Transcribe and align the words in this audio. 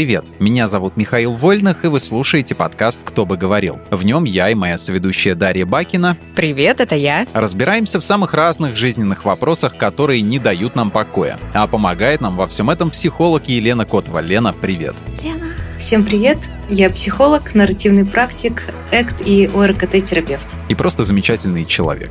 Привет, 0.00 0.24
меня 0.38 0.66
зовут 0.66 0.96
Михаил 0.96 1.34
Вольных, 1.34 1.84
и 1.84 1.88
вы 1.88 2.00
слушаете 2.00 2.54
подкаст 2.54 3.02
«Кто 3.04 3.26
бы 3.26 3.36
говорил». 3.36 3.78
В 3.90 4.02
нем 4.02 4.24
я 4.24 4.48
и 4.48 4.54
моя 4.54 4.78
соведущая 4.78 5.34
Дарья 5.34 5.66
Бакина. 5.66 6.16
Привет, 6.34 6.80
это 6.80 6.94
я. 6.94 7.26
Разбираемся 7.34 8.00
в 8.00 8.02
самых 8.02 8.32
разных 8.32 8.76
жизненных 8.76 9.26
вопросах, 9.26 9.76
которые 9.76 10.22
не 10.22 10.38
дают 10.38 10.74
нам 10.74 10.90
покоя. 10.90 11.38
А 11.52 11.66
помогает 11.66 12.22
нам 12.22 12.38
во 12.38 12.46
всем 12.46 12.70
этом 12.70 12.88
психолог 12.88 13.46
Елена 13.46 13.84
Котова. 13.84 14.20
Лена, 14.20 14.54
привет. 14.54 14.94
Лена. 15.22 15.52
Всем 15.76 16.06
привет! 16.06 16.38
Я 16.70 16.88
психолог, 16.88 17.54
нарративный 17.54 18.06
практик, 18.06 18.72
ЭКТ 18.92 19.20
и 19.20 19.50
ОРКТ-терапевт. 19.54 20.48
И 20.70 20.74
просто 20.74 21.04
замечательный 21.04 21.66
человек. 21.66 22.10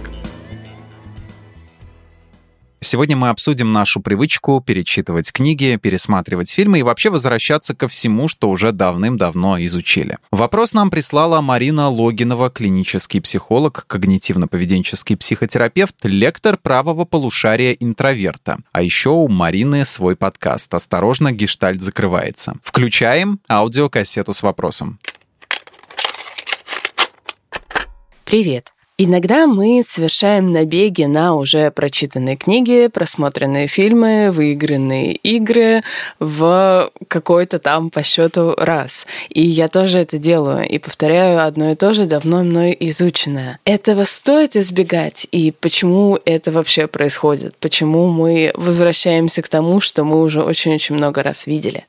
Сегодня 2.82 3.18
мы 3.18 3.30
обсудим 3.30 3.74
нашу 3.74 4.00
привычку 4.00 4.62
перечитывать 4.62 5.34
книги, 5.34 5.78
пересматривать 5.82 6.50
фильмы 6.50 6.80
и 6.80 6.84
вообще 6.84 7.10
возвращаться 7.10 7.76
ко 7.76 7.90
всему, 7.90 8.28
что 8.30 8.50
уже 8.50 8.72
давным-давно 8.72 9.64
изучили. 9.66 10.18
Вопрос 10.32 10.74
нам 10.74 10.90
прислала 10.90 11.42
Марина 11.42 11.90
Логинова, 11.90 12.50
клинический 12.50 13.22
психолог, 13.22 13.86
когнитивно-поведенческий 13.90 15.18
психотерапевт, 15.18 15.96
лектор 16.04 16.58
правого 16.58 17.04
полушария 17.04 17.74
интроверта. 17.74 18.60
А 18.72 18.82
еще 18.82 19.10
у 19.10 19.28
Марины 19.28 19.84
свой 19.84 20.16
подкаст 20.16 20.74
«Осторожно, 20.74 21.34
гештальт 21.34 21.82
закрывается». 21.82 22.56
Включаем 22.64 23.40
аудиокассету 23.50 24.34
с 24.34 24.42
вопросом. 24.42 25.00
Привет! 28.24 28.72
Иногда 29.02 29.48
мы 29.48 29.82
совершаем 29.88 30.52
набеги 30.52 31.04
на 31.04 31.34
уже 31.34 31.72
прочитанные 31.72 32.36
книги, 32.36 32.90
просмотренные 32.94 33.68
фильмы, 33.68 34.30
выигранные 34.30 35.14
игры 35.14 35.84
в 36.20 36.92
какой-то 37.08 37.60
там 37.60 37.92
по 37.92 38.04
счету 38.04 38.56
раз. 38.58 39.08
И 39.30 39.42
я 39.42 39.70
тоже 39.70 40.00
это 40.00 40.18
делаю 40.18 40.68
и 40.68 40.80
повторяю 40.80 41.46
одно 41.46 41.72
и 41.72 41.76
то 41.76 41.94
же 41.94 42.04
давно 42.04 42.44
мной 42.44 42.76
изученное. 42.78 43.58
Этого 43.64 44.04
стоит 44.04 44.58
избегать 44.58 45.30
и 45.32 45.52
почему 45.52 46.20
это 46.26 46.52
вообще 46.52 46.88
происходит? 46.88 47.56
Почему 47.62 48.10
мы 48.10 48.52
возвращаемся 48.54 49.42
к 49.42 49.48
тому, 49.48 49.80
что 49.80 50.04
мы 50.04 50.22
уже 50.22 50.44
очень-очень 50.44 50.96
много 50.96 51.24
раз 51.24 51.48
видели? 51.48 51.86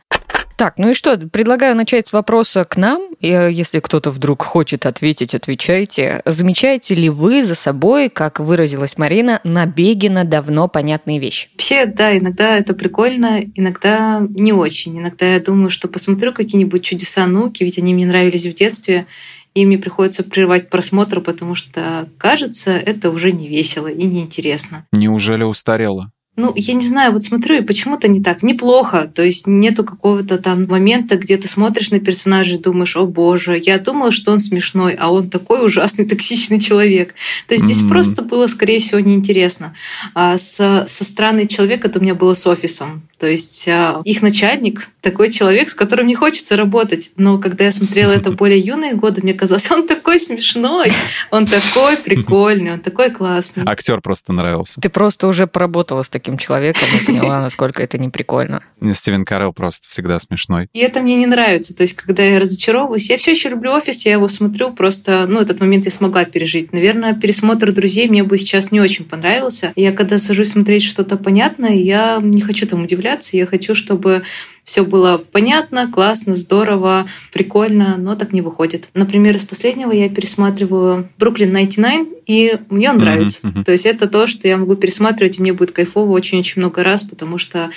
Так, 0.61 0.75
ну 0.77 0.91
и 0.91 0.93
что, 0.93 1.17
предлагаю 1.17 1.75
начать 1.75 2.07
с 2.07 2.13
вопроса 2.13 2.67
к 2.67 2.77
нам. 2.77 3.15
И 3.19 3.29
если 3.29 3.81
кто-то 3.81 4.11
вдруг 4.11 4.43
хочет 4.43 4.85
ответить, 4.85 5.35
отвечайте. 5.35 6.21
Замечаете 6.27 6.95
ли 6.95 7.09
вы 7.09 7.43
за 7.43 7.55
собой, 7.55 8.11
как 8.11 8.41
выразилась 8.41 8.99
Марина, 8.99 9.41
набеги 9.43 10.09
на 10.09 10.25
давно 10.25 10.69
понятные 10.69 11.19
вещи? 11.19 11.49
Вообще, 11.55 11.87
да, 11.87 12.15
иногда 12.15 12.59
это 12.59 12.75
прикольно, 12.75 13.41
иногда 13.55 14.21
не 14.29 14.53
очень. 14.53 14.99
Иногда 14.99 15.33
я 15.33 15.41
думаю, 15.41 15.71
что 15.71 15.89
посмотрю 15.89 16.35
какие-нибудь 16.35 16.83
чудеса 16.83 17.27
науки, 17.27 17.65
ведь 17.65 17.79
они 17.79 17.95
мне 17.95 18.05
нравились 18.05 18.45
в 18.45 18.53
детстве, 18.53 19.07
и 19.55 19.65
мне 19.65 19.79
приходится 19.79 20.25
прерывать 20.25 20.69
просмотр, 20.69 21.23
потому 21.23 21.55
что, 21.55 22.07
кажется, 22.19 22.73
это 22.73 23.09
уже 23.09 23.33
не 23.33 23.49
весело 23.49 23.87
и 23.87 24.05
неинтересно. 24.05 24.85
Неужели 24.93 25.43
устарело? 25.43 26.13
Ну, 26.37 26.53
я 26.55 26.75
не 26.75 26.85
знаю, 26.85 27.13
вот 27.13 27.23
смотрю, 27.23 27.57
и 27.57 27.63
почему-то 27.63 28.09
не 28.09 28.23
так. 28.23 28.43
Неплохо. 28.43 29.11
То 29.13 29.23
есть 29.23 29.47
нету 29.47 29.85
какого-то 29.85 30.39
там 30.39 30.67
момента, 30.67 31.17
где 31.17 31.37
ты 31.37 31.49
смотришь 31.49 31.91
на 31.91 32.01
персонажа 32.01 32.55
и 32.55 32.59
думаешь, 32.59 32.97
о 32.97 33.05
боже, 33.05 33.61
я 33.63 33.79
думала, 33.79 34.11
что 34.11 34.33
он 34.33 34.39
смешной, 34.39 34.95
а 34.95 35.13
он 35.13 35.29
такой 35.29 35.65
ужасный, 35.65 36.05
токсичный 36.09 36.61
человек. 36.61 37.15
То 37.47 37.55
есть 37.55 37.65
здесь 37.65 37.83
mm-hmm. 37.83 37.89
просто 37.89 38.23
было, 38.23 38.47
скорее 38.47 38.79
всего, 38.79 39.01
неинтересно. 39.01 39.75
А 40.15 40.39
с, 40.39 40.85
со 40.87 41.05
стороны 41.05 41.47
человека 41.47 41.89
это 41.89 41.99
у 41.99 42.03
меня 42.03 42.15
было 42.15 42.35
с 42.35 42.47
офисом. 42.47 43.03
То 43.19 43.27
есть 43.27 43.69
а, 43.69 44.01
их 44.05 44.23
начальник 44.23 44.89
такой 45.03 45.31
человек, 45.31 45.69
с 45.69 45.75
которым 45.75 46.07
не 46.07 46.15
хочется 46.15 46.57
работать. 46.57 47.11
Но 47.17 47.37
когда 47.37 47.65
я 47.65 47.73
смотрела 47.73 48.13
это 48.13 48.31
в 48.31 48.37
более 48.37 48.59
юные 48.59 48.95
годы, 48.95 49.21
мне 49.23 49.35
казалось, 49.35 49.71
он 49.71 49.87
такой 49.87 50.19
смешной, 50.19 50.91
он 51.31 51.47
такой 51.47 51.99
прикольный, 51.99 52.73
он 52.73 52.81
такой 52.81 53.11
классный. 53.11 53.65
Актер 53.67 54.01
просто 54.01 54.33
нравился. 54.33 54.81
Ты 54.81 54.89
просто 54.89 55.29
уже 55.29 55.47
поработала 55.47 56.03
с 56.03 56.09
таким 56.09 56.20
человеком 56.39 56.89
и 57.01 57.05
поняла, 57.05 57.41
насколько 57.41 57.83
это 57.83 57.99
не 57.99 58.09
прикольно. 58.09 58.63
Стивен 58.93 59.25
Карелл 59.25 59.53
просто 59.53 59.89
всегда 59.89 60.19
смешной. 60.19 60.69
И 60.73 60.81
это 60.81 61.01
мне 61.01 61.17
не 61.17 61.27
нравится. 61.27 61.77
То 61.77 61.83
есть, 61.83 61.95
когда 61.95 62.23
я 62.23 62.39
разочаровываюсь, 62.39 63.11
я 63.11 63.19
все 63.19 63.33
еще 63.33 63.49
люблю 63.49 63.73
офис, 63.73 64.05
я 64.07 64.13
его 64.13 64.29
смотрю, 64.29 64.73
просто, 64.73 65.27
ну, 65.29 65.41
этот 65.41 65.61
момент 65.61 65.85
я 65.85 65.91
смогла 65.91 66.25
пережить. 66.25 66.73
Наверное, 66.73 67.15
пересмотр 67.15 67.73
друзей 67.73 68.09
мне 68.09 68.23
бы 68.23 68.39
сейчас 68.39 68.73
не 68.73 68.81
очень 68.81 69.05
понравился. 69.05 69.73
Я 69.77 69.93
когда 69.93 70.19
сажусь 70.19 70.51
смотреть 70.51 70.85
что-то 70.85 71.17
понятное, 71.17 71.75
я 71.75 72.19
не 72.23 72.41
хочу 72.41 72.67
там 72.67 72.85
удивляться. 72.85 73.37
Я 73.37 73.47
хочу, 73.47 73.75
чтобы 73.75 74.23
все 74.71 74.85
было 74.85 75.19
понятно, 75.19 75.91
классно, 75.91 76.37
здорово, 76.37 77.09
прикольно, 77.33 77.97
но 77.99 78.15
так 78.15 78.33
не 78.33 78.41
выходит. 78.41 78.91
Например, 78.95 79.35
из 79.35 79.43
последнего 79.43 79.91
я 79.91 80.09
пересматриваю 80.09 81.09
Бруклин 81.19 81.49
99, 81.49 82.23
и 82.29 82.57
мне 82.71 82.91
он 82.91 82.99
нравится. 82.99 83.49
Mm-hmm. 83.49 83.65
То 83.65 83.73
есть 83.73 83.85
это 83.85 84.07
то, 84.07 84.29
что 84.29 84.47
я 84.47 84.57
могу 84.57 84.77
пересматривать, 84.77 85.39
и 85.39 85.43
мне 85.43 85.53
будет 85.53 85.73
кайфово 85.73 86.13
очень-очень 86.13 86.63
много 86.63 86.85
раз, 86.85 87.03
потому 87.03 87.37
что 87.37 87.71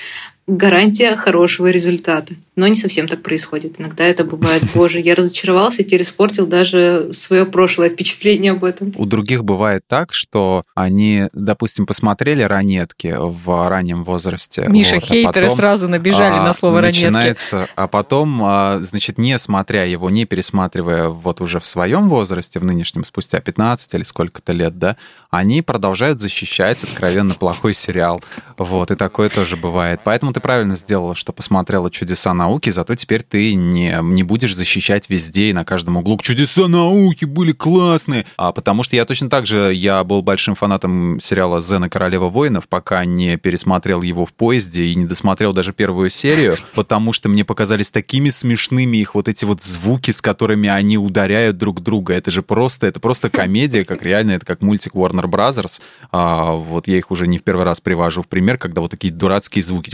гарантия 0.47 1.15
хорошего 1.15 1.67
результата. 1.67 2.33
Но 2.55 2.67
не 2.67 2.75
совсем 2.75 3.07
так 3.07 3.23
происходит. 3.23 3.79
Иногда 3.79 4.03
это 4.03 4.23
бывает, 4.23 4.63
боже, 4.75 4.99
я 4.99 5.15
разочаровался, 5.15 5.83
теперь 5.83 6.03
испортил 6.03 6.45
даже 6.45 7.09
свое 7.11 7.45
прошлое 7.45 7.89
впечатление 7.89 8.51
об 8.51 8.63
этом. 8.63 8.93
У 8.95 9.05
других 9.05 9.43
бывает 9.43 9.83
так, 9.87 10.13
что 10.13 10.61
они, 10.75 11.29
допустим, 11.33 11.85
посмотрели 11.85 12.43
ранетки 12.43 13.15
в 13.17 13.69
раннем 13.69 14.03
возрасте. 14.03 14.65
Миша, 14.67 14.95
вот, 14.95 15.03
а 15.03 15.07
хейтеры 15.07 15.41
потом, 15.47 15.57
сразу 15.57 15.87
набежали 15.87 16.35
а, 16.35 16.43
на 16.43 16.53
слово 16.53 16.81
ранетки. 16.81 17.05
Начинается, 17.05 17.67
а 17.75 17.87
потом, 17.87 18.41
а, 18.43 18.79
значит, 18.81 19.17
не 19.17 19.39
смотря 19.39 19.85
его, 19.85 20.09
не 20.09 20.25
пересматривая 20.25 21.07
вот 21.07 21.41
уже 21.41 21.59
в 21.59 21.65
своем 21.65 22.09
возрасте, 22.09 22.59
в 22.59 22.65
нынешнем, 22.65 23.03
спустя 23.03 23.39
15 23.39 23.95
или 23.95 24.03
сколько-то 24.03 24.51
лет, 24.51 24.77
да, 24.77 24.97
они 25.31 25.61
продолжают 25.63 26.19
защищать 26.19 26.83
откровенно 26.83 27.33
плохой 27.33 27.73
сериал. 27.73 28.21
Вот, 28.57 28.91
и 28.91 28.95
такое 28.95 29.29
тоже 29.29 29.57
бывает. 29.57 30.01
Поэтому 30.03 30.32
ты 30.33 30.39
правильно 30.39 30.75
сделала, 30.75 31.16
что 31.16 31.31
посмотрела 31.33 31.89
«Чудеса 31.89 32.33
науки», 32.33 32.69
зато 32.69 32.95
теперь 32.95 33.23
ты 33.23 33.53
не, 33.53 33.97
не 34.01 34.23
будешь 34.23 34.55
защищать 34.55 35.09
везде 35.09 35.45
и 35.45 35.53
на 35.53 35.63
каждом 35.63 35.97
углу 35.97 36.17
«Чудеса 36.21 36.67
науки 36.67 37.25
были 37.25 37.51
классные!» 37.51 38.25
а 38.38 38.51
Потому 38.51 38.83
что 38.83 38.95
я 38.95 39.05
точно 39.05 39.29
так 39.29 39.45
же, 39.45 39.73
я 39.73 40.03
был 40.03 40.21
большим 40.21 40.55
фанатом 40.55 41.19
сериала 41.19 41.61
«Зена 41.61 41.89
Королева 41.89 42.29
воинов», 42.29 42.67
пока 42.67 43.05
не 43.05 43.38
пересмотрел 43.38 44.01
его 44.01 44.25
в 44.25 44.33
поезде 44.33 44.83
и 44.83 44.95
не 44.95 45.05
досмотрел 45.05 45.53
даже 45.53 45.73
первую 45.73 46.09
серию, 46.09 46.55
потому 46.75 47.13
что 47.13 47.29
мне 47.29 47.45
показались 47.45 47.91
такими 47.91 48.29
смешными 48.29 48.97
их 48.97 49.15
вот 49.15 49.27
эти 49.27 49.45
вот 49.45 49.61
звуки, 49.61 50.11
с 50.11 50.21
которыми 50.21 50.69
они 50.69 50.97
ударяют 50.97 51.57
друг 51.57 51.81
друга. 51.81 52.13
Это 52.13 52.31
же 52.31 52.41
просто, 52.41 52.88
это 52.88 53.00
просто 53.00 53.29
комедия, 53.31 53.85
как 53.85 54.03
реально, 54.03 54.31
это 54.31 54.45
как 54.45 54.61
мультик 54.61 54.94
Warner 54.94 55.25
Brothers. 55.25 55.81
А, 56.11 56.53
вот 56.53 56.88
я 56.88 56.97
их 56.97 57.11
уже 57.11 57.27
не 57.27 57.38
в 57.38 57.44
первый 57.44 57.63
раз 57.63 57.79
привожу 57.79 58.21
в 58.21 58.27
пример, 58.27 58.57
когда 58.57 58.81
вот 58.81 58.91
такие 58.91 59.13
дурацкие 59.13 59.63
звуки 59.63 59.91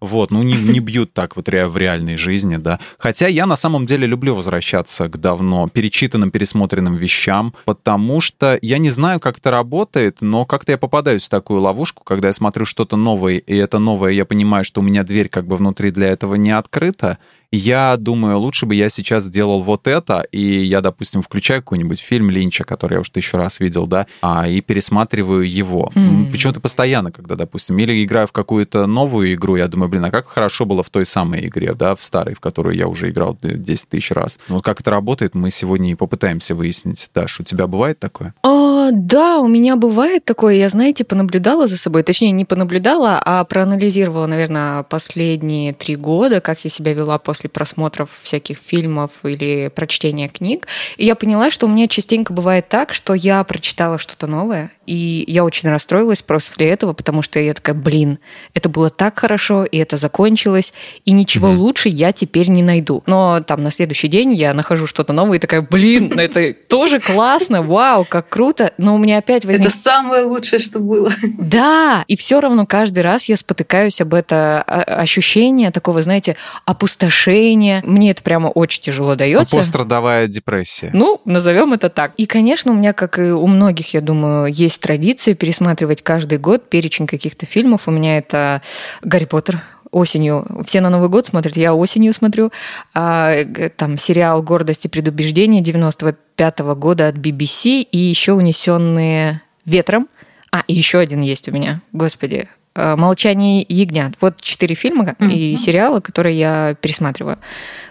вот, 0.00 0.30
ну 0.30 0.42
не, 0.42 0.54
не 0.54 0.80
бьют 0.80 1.12
так 1.12 1.36
вот 1.36 1.48
в 1.48 1.76
реальной 1.76 2.16
жизни, 2.16 2.56
да. 2.56 2.80
Хотя 2.98 3.28
я 3.28 3.46
на 3.46 3.56
самом 3.56 3.86
деле 3.86 4.06
люблю 4.06 4.34
возвращаться 4.34 5.08
к 5.08 5.18
давно 5.18 5.68
перечитанным, 5.68 6.30
пересмотренным 6.30 6.96
вещам, 6.96 7.54
потому 7.66 8.20
что 8.20 8.58
я 8.62 8.78
не 8.78 8.90
знаю, 8.90 9.20
как 9.20 9.38
это 9.38 9.50
работает, 9.50 10.18
но 10.20 10.46
как-то 10.46 10.72
я 10.72 10.78
попадаюсь 10.78 11.26
в 11.26 11.28
такую 11.28 11.60
ловушку, 11.60 12.02
когда 12.02 12.28
я 12.28 12.32
смотрю 12.32 12.64
что-то 12.64 12.96
новое, 12.96 13.36
и 13.36 13.56
это 13.56 13.78
новое, 13.78 14.12
я 14.12 14.24
понимаю, 14.24 14.64
что 14.64 14.80
у 14.80 14.84
меня 14.84 15.04
дверь 15.04 15.28
как 15.28 15.46
бы 15.46 15.56
внутри 15.56 15.90
для 15.90 16.08
этого 16.08 16.34
не 16.36 16.50
открыта, 16.50 17.18
я 17.52 17.96
думаю, 17.96 18.38
лучше 18.38 18.66
бы 18.66 18.74
я 18.74 18.88
сейчас 18.88 19.24
сделал 19.24 19.62
вот 19.62 19.86
это, 19.86 20.20
и 20.30 20.40
я, 20.40 20.80
допустим, 20.80 21.22
включаю 21.22 21.62
какой-нибудь 21.62 22.00
фильм 22.00 22.30
Линча, 22.30 22.64
который 22.64 22.94
я 22.94 23.00
уже 23.00 23.10
тысячу 23.10 23.36
раз 23.36 23.60
видел, 23.60 23.86
да, 23.86 24.06
а, 24.22 24.46
и 24.48 24.60
пересматриваю 24.60 25.48
его. 25.48 25.90
Mm. 25.94 26.30
Почему-то 26.30 26.60
постоянно, 26.60 27.10
когда, 27.10 27.34
допустим, 27.34 27.78
или 27.78 28.04
играю 28.04 28.28
в 28.28 28.32
какую-то 28.32 28.86
новую 28.86 29.34
игру, 29.34 29.56
я 29.56 29.66
думаю, 29.68 29.88
блин, 29.88 30.04
а 30.04 30.10
как 30.10 30.28
хорошо 30.28 30.64
было 30.64 30.82
в 30.82 30.90
той 30.90 31.06
самой 31.06 31.46
игре, 31.46 31.74
да, 31.74 31.94
в 31.94 32.02
старой, 32.02 32.34
в 32.34 32.40
которую 32.40 32.76
я 32.76 32.86
уже 32.86 33.10
играл 33.10 33.36
10 33.42 33.88
тысяч 33.88 34.10
раз. 34.12 34.38
Вот 34.48 34.64
как 34.64 34.80
это 34.80 34.90
работает, 34.90 35.34
мы 35.34 35.50
сегодня 35.50 35.90
и 35.90 35.94
попытаемся 35.94 36.54
выяснить. 36.54 37.10
Даш, 37.14 37.40
у 37.40 37.42
тебя 37.42 37.66
бывает 37.66 37.98
такое? 37.98 38.34
А, 38.80 38.90
да, 38.92 39.38
у 39.38 39.46
меня 39.46 39.76
бывает 39.76 40.24
такое. 40.24 40.54
Я, 40.54 40.68
знаете, 40.68 41.04
понаблюдала 41.04 41.66
за 41.66 41.76
собой, 41.76 42.02
точнее, 42.02 42.30
не 42.30 42.44
понаблюдала, 42.44 43.20
а 43.22 43.44
проанализировала, 43.44 44.26
наверное, 44.26 44.82
последние 44.84 45.74
три 45.74 45.96
года, 45.96 46.40
как 46.40 46.64
я 46.64 46.70
себя 46.70 46.94
вела 46.94 47.18
после 47.18 47.50
просмотров 47.50 48.20
всяких 48.22 48.58
фильмов 48.58 49.10
или 49.22 49.70
прочтения 49.74 50.28
книг. 50.28 50.66
И 50.96 51.04
я 51.04 51.14
поняла, 51.14 51.50
что 51.50 51.66
у 51.66 51.70
меня 51.70 51.88
частенько 51.88 52.32
бывает 52.32 52.68
так, 52.68 52.92
что 52.92 53.14
я 53.14 53.42
прочитала 53.44 53.98
что-то 53.98 54.26
новое, 54.26 54.70
и 54.86 55.24
я 55.28 55.44
очень 55.44 55.68
расстроилась 55.68 56.22
после 56.22 56.68
этого, 56.68 56.94
потому 56.94 57.22
что 57.22 57.38
я 57.38 57.54
такая, 57.54 57.76
блин, 57.76 58.18
это 58.54 58.68
было 58.68 58.90
так 58.90 59.18
хорошо, 59.18 59.64
и 59.64 59.78
это 59.78 59.96
закончилось, 59.96 60.72
и 61.04 61.12
ничего 61.12 61.50
угу. 61.50 61.60
лучше 61.60 61.88
я 61.88 62.12
теперь 62.12 62.48
не 62.48 62.62
найду. 62.62 63.02
Но 63.06 63.40
там 63.46 63.62
на 63.62 63.70
следующий 63.70 64.08
день 64.08 64.32
я 64.34 64.52
нахожу 64.52 64.88
что-то 64.88 65.12
новое 65.12 65.36
и 65.36 65.40
такая, 65.40 65.60
блин, 65.62 66.10
ну 66.14 66.20
это 66.20 66.52
тоже 66.52 66.98
классно, 66.98 67.62
вау, 67.62 68.04
как 68.04 68.28
круто. 68.28 68.69
Но 68.78 68.94
у 68.94 68.98
меня 68.98 69.18
опять 69.18 69.44
возник... 69.44 69.68
Это 69.68 69.76
самое 69.76 70.22
лучшее, 70.22 70.60
что 70.60 70.78
было. 70.78 71.10
Да, 71.38 72.04
и 72.06 72.16
все 72.16 72.40
равно 72.40 72.66
каждый 72.66 73.00
раз 73.00 73.24
я 73.24 73.36
спотыкаюсь 73.36 74.00
об 74.00 74.14
это 74.14 74.62
а, 74.66 74.82
ощущение 74.82 75.70
такого, 75.70 76.02
знаете, 76.02 76.36
опустошения. 76.64 77.82
Мне 77.84 78.10
это 78.10 78.22
прямо 78.22 78.48
очень 78.48 78.82
тяжело 78.82 79.14
дается. 79.14 79.56
Пострадовая 79.56 80.26
депрессия. 80.26 80.90
Ну, 80.92 81.20
назовем 81.24 81.72
это 81.72 81.88
так. 81.88 82.12
И, 82.16 82.26
конечно, 82.26 82.72
у 82.72 82.74
меня, 82.74 82.92
как 82.92 83.18
и 83.18 83.30
у 83.32 83.46
многих, 83.46 83.94
я 83.94 84.00
думаю, 84.00 84.52
есть 84.52 84.80
традиция 84.80 85.34
пересматривать 85.34 86.02
каждый 86.02 86.38
год 86.38 86.68
перечень 86.68 87.06
каких-то 87.06 87.46
фильмов. 87.46 87.88
У 87.88 87.90
меня 87.90 88.18
это 88.18 88.62
Гарри 89.02 89.24
Поттер, 89.24 89.60
осенью. 89.92 90.46
Все 90.64 90.80
на 90.80 90.90
Новый 90.90 91.08
год 91.08 91.26
смотрят, 91.26 91.56
я 91.56 91.74
осенью 91.74 92.12
смотрю. 92.12 92.52
А, 92.94 93.34
там 93.76 93.98
сериал 93.98 94.42
«Гордость 94.42 94.84
и 94.84 94.88
предубеждение» 94.88 95.62
95 95.62 96.60
-го 96.60 96.74
года 96.74 97.08
от 97.08 97.16
BBC 97.16 97.82
и 97.82 97.98
еще 97.98 98.32
«Унесенные 98.32 99.42
ветром». 99.64 100.08
А, 100.52 100.62
и 100.66 100.74
еще 100.74 100.98
один 100.98 101.20
есть 101.20 101.48
у 101.48 101.52
меня. 101.52 101.80
Господи, 101.92 102.48
а, 102.74 102.96
«Молчание 102.96 103.64
ягнят». 103.68 104.14
Вот 104.20 104.40
четыре 104.40 104.74
фильма 104.74 105.04
mm-hmm. 105.18 105.32
и 105.32 105.56
сериала, 105.56 106.00
которые 106.00 106.38
я 106.38 106.76
пересматриваю 106.80 107.38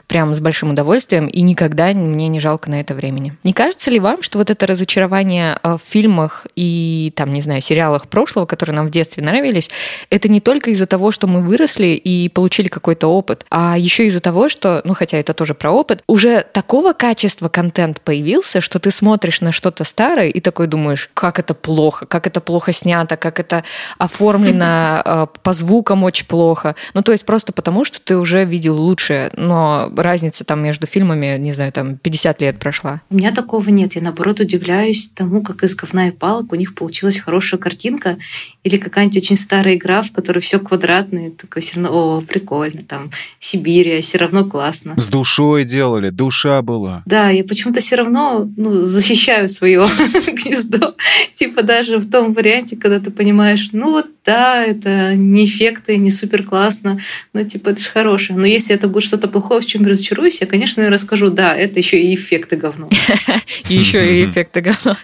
прям 0.09 0.33
с 0.33 0.39
большим 0.39 0.71
удовольствием, 0.71 1.27
и 1.27 1.41
никогда 1.41 1.93
мне 1.93 2.27
не 2.27 2.39
жалко 2.39 2.69
на 2.69 2.81
это 2.81 2.95
времени. 2.95 3.33
Не 3.43 3.53
кажется 3.53 3.91
ли 3.91 3.99
вам, 3.99 4.23
что 4.23 4.39
вот 4.39 4.49
это 4.49 4.65
разочарование 4.65 5.57
э, 5.61 5.75
в 5.75 5.81
фильмах 5.87 6.47
и, 6.55 7.13
там, 7.15 7.31
не 7.31 7.41
знаю, 7.41 7.61
сериалах 7.61 8.07
прошлого, 8.07 8.47
которые 8.47 8.75
нам 8.75 8.87
в 8.87 8.89
детстве 8.89 9.23
нравились, 9.23 9.69
это 10.09 10.27
не 10.27 10.41
только 10.41 10.71
из-за 10.71 10.87
того, 10.87 11.11
что 11.11 11.27
мы 11.27 11.43
выросли 11.43 11.89
и 11.89 12.27
получили 12.27 12.69
какой-то 12.69 13.07
опыт, 13.07 13.45
а 13.51 13.77
еще 13.77 14.07
из-за 14.07 14.19
того, 14.19 14.49
что, 14.49 14.81
ну, 14.83 14.95
хотя 14.95 15.17
это 15.17 15.35
тоже 15.35 15.53
про 15.53 15.71
опыт, 15.71 16.03
уже 16.07 16.43
такого 16.53 16.93
качества 16.93 17.47
контент 17.47 18.01
появился, 18.01 18.61
что 18.61 18.79
ты 18.79 18.89
смотришь 18.89 19.41
на 19.41 19.51
что-то 19.51 19.83
старое 19.83 20.29
и 20.29 20.39
такой 20.39 20.65
думаешь, 20.65 21.07
как 21.13 21.37
это 21.37 21.53
плохо, 21.53 22.07
как 22.07 22.25
это 22.25 22.41
плохо 22.41 22.73
снято, 22.73 23.15
как 23.15 23.39
это 23.39 23.63
оформлено 23.99 25.01
э, 25.05 25.27
по 25.43 25.53
звукам 25.53 26.03
очень 26.03 26.25
плохо. 26.25 26.75
Ну, 26.95 27.03
то 27.03 27.11
есть 27.11 27.25
просто 27.25 27.53
потому, 27.53 27.85
что 27.85 28.01
ты 28.01 28.17
уже 28.17 28.43
видел 28.43 28.75
лучшее, 28.75 29.29
но 29.37 29.91
разница 30.01 30.43
там 30.43 30.61
между 30.63 30.87
фильмами, 30.87 31.37
не 31.37 31.51
знаю, 31.51 31.71
там 31.71 31.97
50 31.97 32.41
лет 32.41 32.59
прошла? 32.59 33.01
У 33.09 33.15
меня 33.15 33.31
такого 33.31 33.69
нет. 33.69 33.95
Я, 33.95 34.01
наоборот, 34.01 34.39
удивляюсь 34.39 35.09
тому, 35.09 35.41
как 35.41 35.63
из 35.63 35.75
говна 35.75 36.07
и 36.07 36.11
палок 36.11 36.51
у 36.51 36.55
них 36.55 36.75
получилась 36.75 37.19
хорошая 37.19 37.59
картинка 37.59 38.17
или 38.63 38.77
какая-нибудь 38.77 39.17
очень 39.17 39.35
старая 39.35 39.75
игра, 39.75 40.01
в 40.01 40.11
которой 40.11 40.39
все 40.39 40.59
квадратное, 40.59 41.31
такое 41.31 41.61
все 41.61 41.75
равно, 41.75 42.17
о, 42.17 42.21
прикольно, 42.21 42.81
там, 42.83 43.11
Сибирия, 43.39 44.01
все 44.01 44.17
равно 44.17 44.45
классно. 44.45 44.99
С 44.99 45.09
душой 45.09 45.63
делали, 45.63 46.09
душа 46.09 46.61
была. 46.61 47.03
Да, 47.05 47.29
я 47.29 47.43
почему-то 47.43 47.79
все 47.79 47.95
равно 47.95 48.49
ну, 48.57 48.73
защищаю 48.73 49.49
свое 49.49 49.85
гнездо. 50.27 50.95
Типа 51.33 51.63
даже 51.63 51.97
в 51.97 52.09
том 52.09 52.33
варианте, 52.33 52.75
когда 52.75 52.99
ты 52.99 53.11
понимаешь, 53.11 53.69
ну 53.71 53.91
вот 53.91 54.07
да, 54.29 54.63
это 54.63 55.15
не 55.15 55.45
эффекты, 55.45 55.97
не 55.97 56.11
супер 56.11 56.43
классно, 56.43 56.99
но 57.33 57.41
типа 57.41 57.69
это 57.69 57.81
же 57.81 57.89
хорошее. 57.89 58.37
Но 58.37 58.45
если 58.45 58.75
это 58.75 58.87
будет 58.87 59.03
что-то 59.03 59.27
плохое, 59.27 59.59
в 59.59 59.65
чем 59.65 59.83
разочаруюсь, 59.87 60.39
я, 60.39 60.45
конечно, 60.45 60.87
расскажу, 60.87 61.31
да, 61.31 61.55
это 61.55 61.79
еще 61.79 61.99
и 61.99 62.13
эффекты 62.13 62.55
говно. 62.55 62.87
И 63.69 63.75
еще 63.75 64.19
и 64.21 64.25
эффекты 64.25 64.61
говно. 64.61 64.95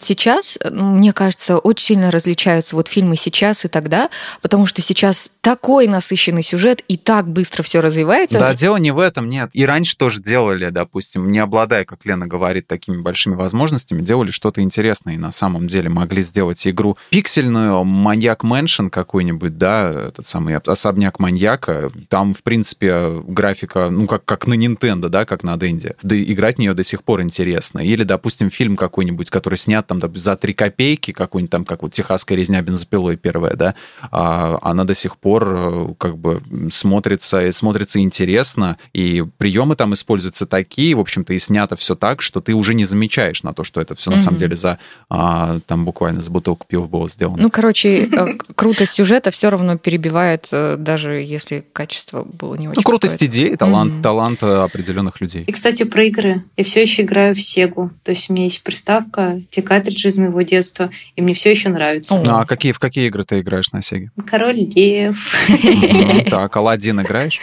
Сейчас, 0.00 0.58
ну, 0.68 0.96
мне 0.96 1.12
кажется, 1.12 1.58
очень 1.58 1.86
сильно 1.86 2.10
различаются 2.10 2.76
вот 2.76 2.88
фильмы 2.88 3.16
сейчас 3.16 3.64
и 3.64 3.68
тогда, 3.68 4.10
потому 4.42 4.66
что 4.66 4.82
сейчас 4.82 5.30
такой 5.40 5.86
насыщенный 5.86 6.42
сюжет 6.42 6.82
и 6.88 6.96
так 6.96 7.28
быстро 7.28 7.62
все 7.62 7.80
развивается. 7.80 8.38
Да, 8.38 8.54
дело 8.54 8.76
не 8.76 8.90
в 8.90 8.98
этом, 8.98 9.28
нет. 9.28 9.50
И 9.52 9.64
раньше 9.64 9.96
тоже 9.96 10.20
делали, 10.20 10.70
допустим, 10.70 11.30
не 11.30 11.38
обладая, 11.38 11.84
как 11.84 12.04
Лена 12.04 12.26
говорит, 12.26 12.66
такими 12.66 13.00
большими 13.00 13.34
возможностями, 13.34 14.02
делали 14.02 14.30
что-то 14.30 14.60
интересное 14.60 15.14
и 15.14 15.18
на 15.18 15.32
самом 15.32 15.66
деле 15.66 15.88
могли 15.88 16.22
сделать 16.22 16.66
игру 16.66 16.96
пиксельную, 17.10 17.84
Maniac 18.06 18.44
Mansion 18.44 18.86
какой-нибудь, 18.86 19.58
да, 19.58 19.90
этот 19.90 20.24
самый 20.24 20.54
особняк 20.54 21.18
маньяка. 21.18 21.90
Там, 22.08 22.34
в 22.34 22.44
принципе, 22.44 23.20
графика, 23.26 23.90
ну, 23.90 24.06
как, 24.06 24.24
как 24.24 24.46
на 24.46 24.54
Nintendo, 24.54 25.08
да, 25.08 25.24
как 25.24 25.42
на 25.42 25.56
Денде. 25.56 25.96
Да 26.04 26.16
играть 26.16 26.54
в 26.54 26.58
нее 26.60 26.72
до 26.72 26.84
сих 26.84 27.02
пор 27.02 27.22
интересно. 27.22 27.80
Или, 27.80 28.04
допустим, 28.04 28.48
фильм 28.48 28.76
какой-нибудь, 28.76 29.28
который 29.28 29.58
снят 29.58 29.84
там 29.88 30.00
за 30.14 30.36
три 30.36 30.54
копейки, 30.54 31.10
какой-нибудь 31.10 31.50
там, 31.50 31.64
как 31.64 31.82
вот 31.82 31.94
«Техасская 31.94 32.38
резня 32.38 32.62
бензопилой» 32.62 33.16
первая, 33.16 33.54
да, 33.56 33.74
а, 34.12 34.60
она 34.62 34.84
до 34.84 34.94
сих 34.94 35.16
пор 35.16 35.44
э, 35.48 35.88
как 35.98 36.16
бы 36.16 36.40
смотрится, 36.70 37.50
смотрится 37.50 37.98
интересно, 37.98 38.76
и 38.92 39.24
приемы 39.36 39.74
там 39.74 39.94
используются 39.94 40.46
такие, 40.46 40.94
в 40.94 41.00
общем-то, 41.00 41.34
и 41.34 41.40
снято 41.40 41.74
все 41.74 41.96
так, 41.96 42.22
что 42.22 42.40
ты 42.40 42.54
уже 42.54 42.74
не 42.74 42.84
замечаешь 42.84 43.42
на 43.42 43.52
то, 43.52 43.64
что 43.64 43.80
это 43.80 43.96
все 43.96 44.10
mm-hmm. 44.10 44.14
на 44.14 44.20
самом 44.20 44.38
деле 44.38 44.54
за 44.54 44.78
а, 45.10 45.58
там 45.66 45.84
буквально 45.84 46.20
за 46.20 46.30
бутылку 46.30 46.66
пива 46.68 46.86
было 46.86 47.08
сделано. 47.08 47.42
Ну, 47.42 47.50
короче, 47.50 47.95
э, 48.04 48.38
крутость 48.54 48.94
сюжета 48.94 49.30
все 49.30 49.50
равно 49.50 49.76
перебивает, 49.78 50.48
э, 50.52 50.76
даже 50.78 51.14
если 51.14 51.64
качество 51.72 52.22
было 52.24 52.54
не 52.54 52.68
очень. 52.68 52.76
Ну, 52.76 52.82
крутость 52.82 53.22
идеи, 53.24 53.54
талант, 53.54 53.94
mm-hmm. 53.94 54.02
талант 54.02 54.42
определенных 54.42 55.20
людей. 55.20 55.44
И, 55.46 55.52
кстати, 55.52 55.84
про 55.84 56.04
игры. 56.04 56.44
Я 56.56 56.64
все 56.64 56.82
еще 56.82 57.02
играю 57.02 57.34
в 57.34 57.40
Сегу. 57.40 57.90
То 58.02 58.10
есть 58.10 58.30
у 58.30 58.32
меня 58.32 58.44
есть 58.44 58.62
приставка, 58.62 59.40
те 59.50 59.62
картриджи 59.62 60.08
из 60.08 60.18
моего 60.18 60.42
детства, 60.42 60.90
и 61.14 61.22
мне 61.22 61.34
все 61.34 61.50
еще 61.50 61.68
нравится. 61.68 62.20
Ну, 62.22 62.36
а 62.36 62.46
какие, 62.46 62.72
в 62.72 62.78
какие 62.78 63.06
игры 63.06 63.24
ты 63.24 63.40
играешь 63.40 63.72
на 63.72 63.82
Сеге? 63.82 64.10
Король 64.26 64.56
Лев. 64.56 65.34
Так, 66.30 66.56
Алладин 66.56 67.00
играешь? 67.00 67.40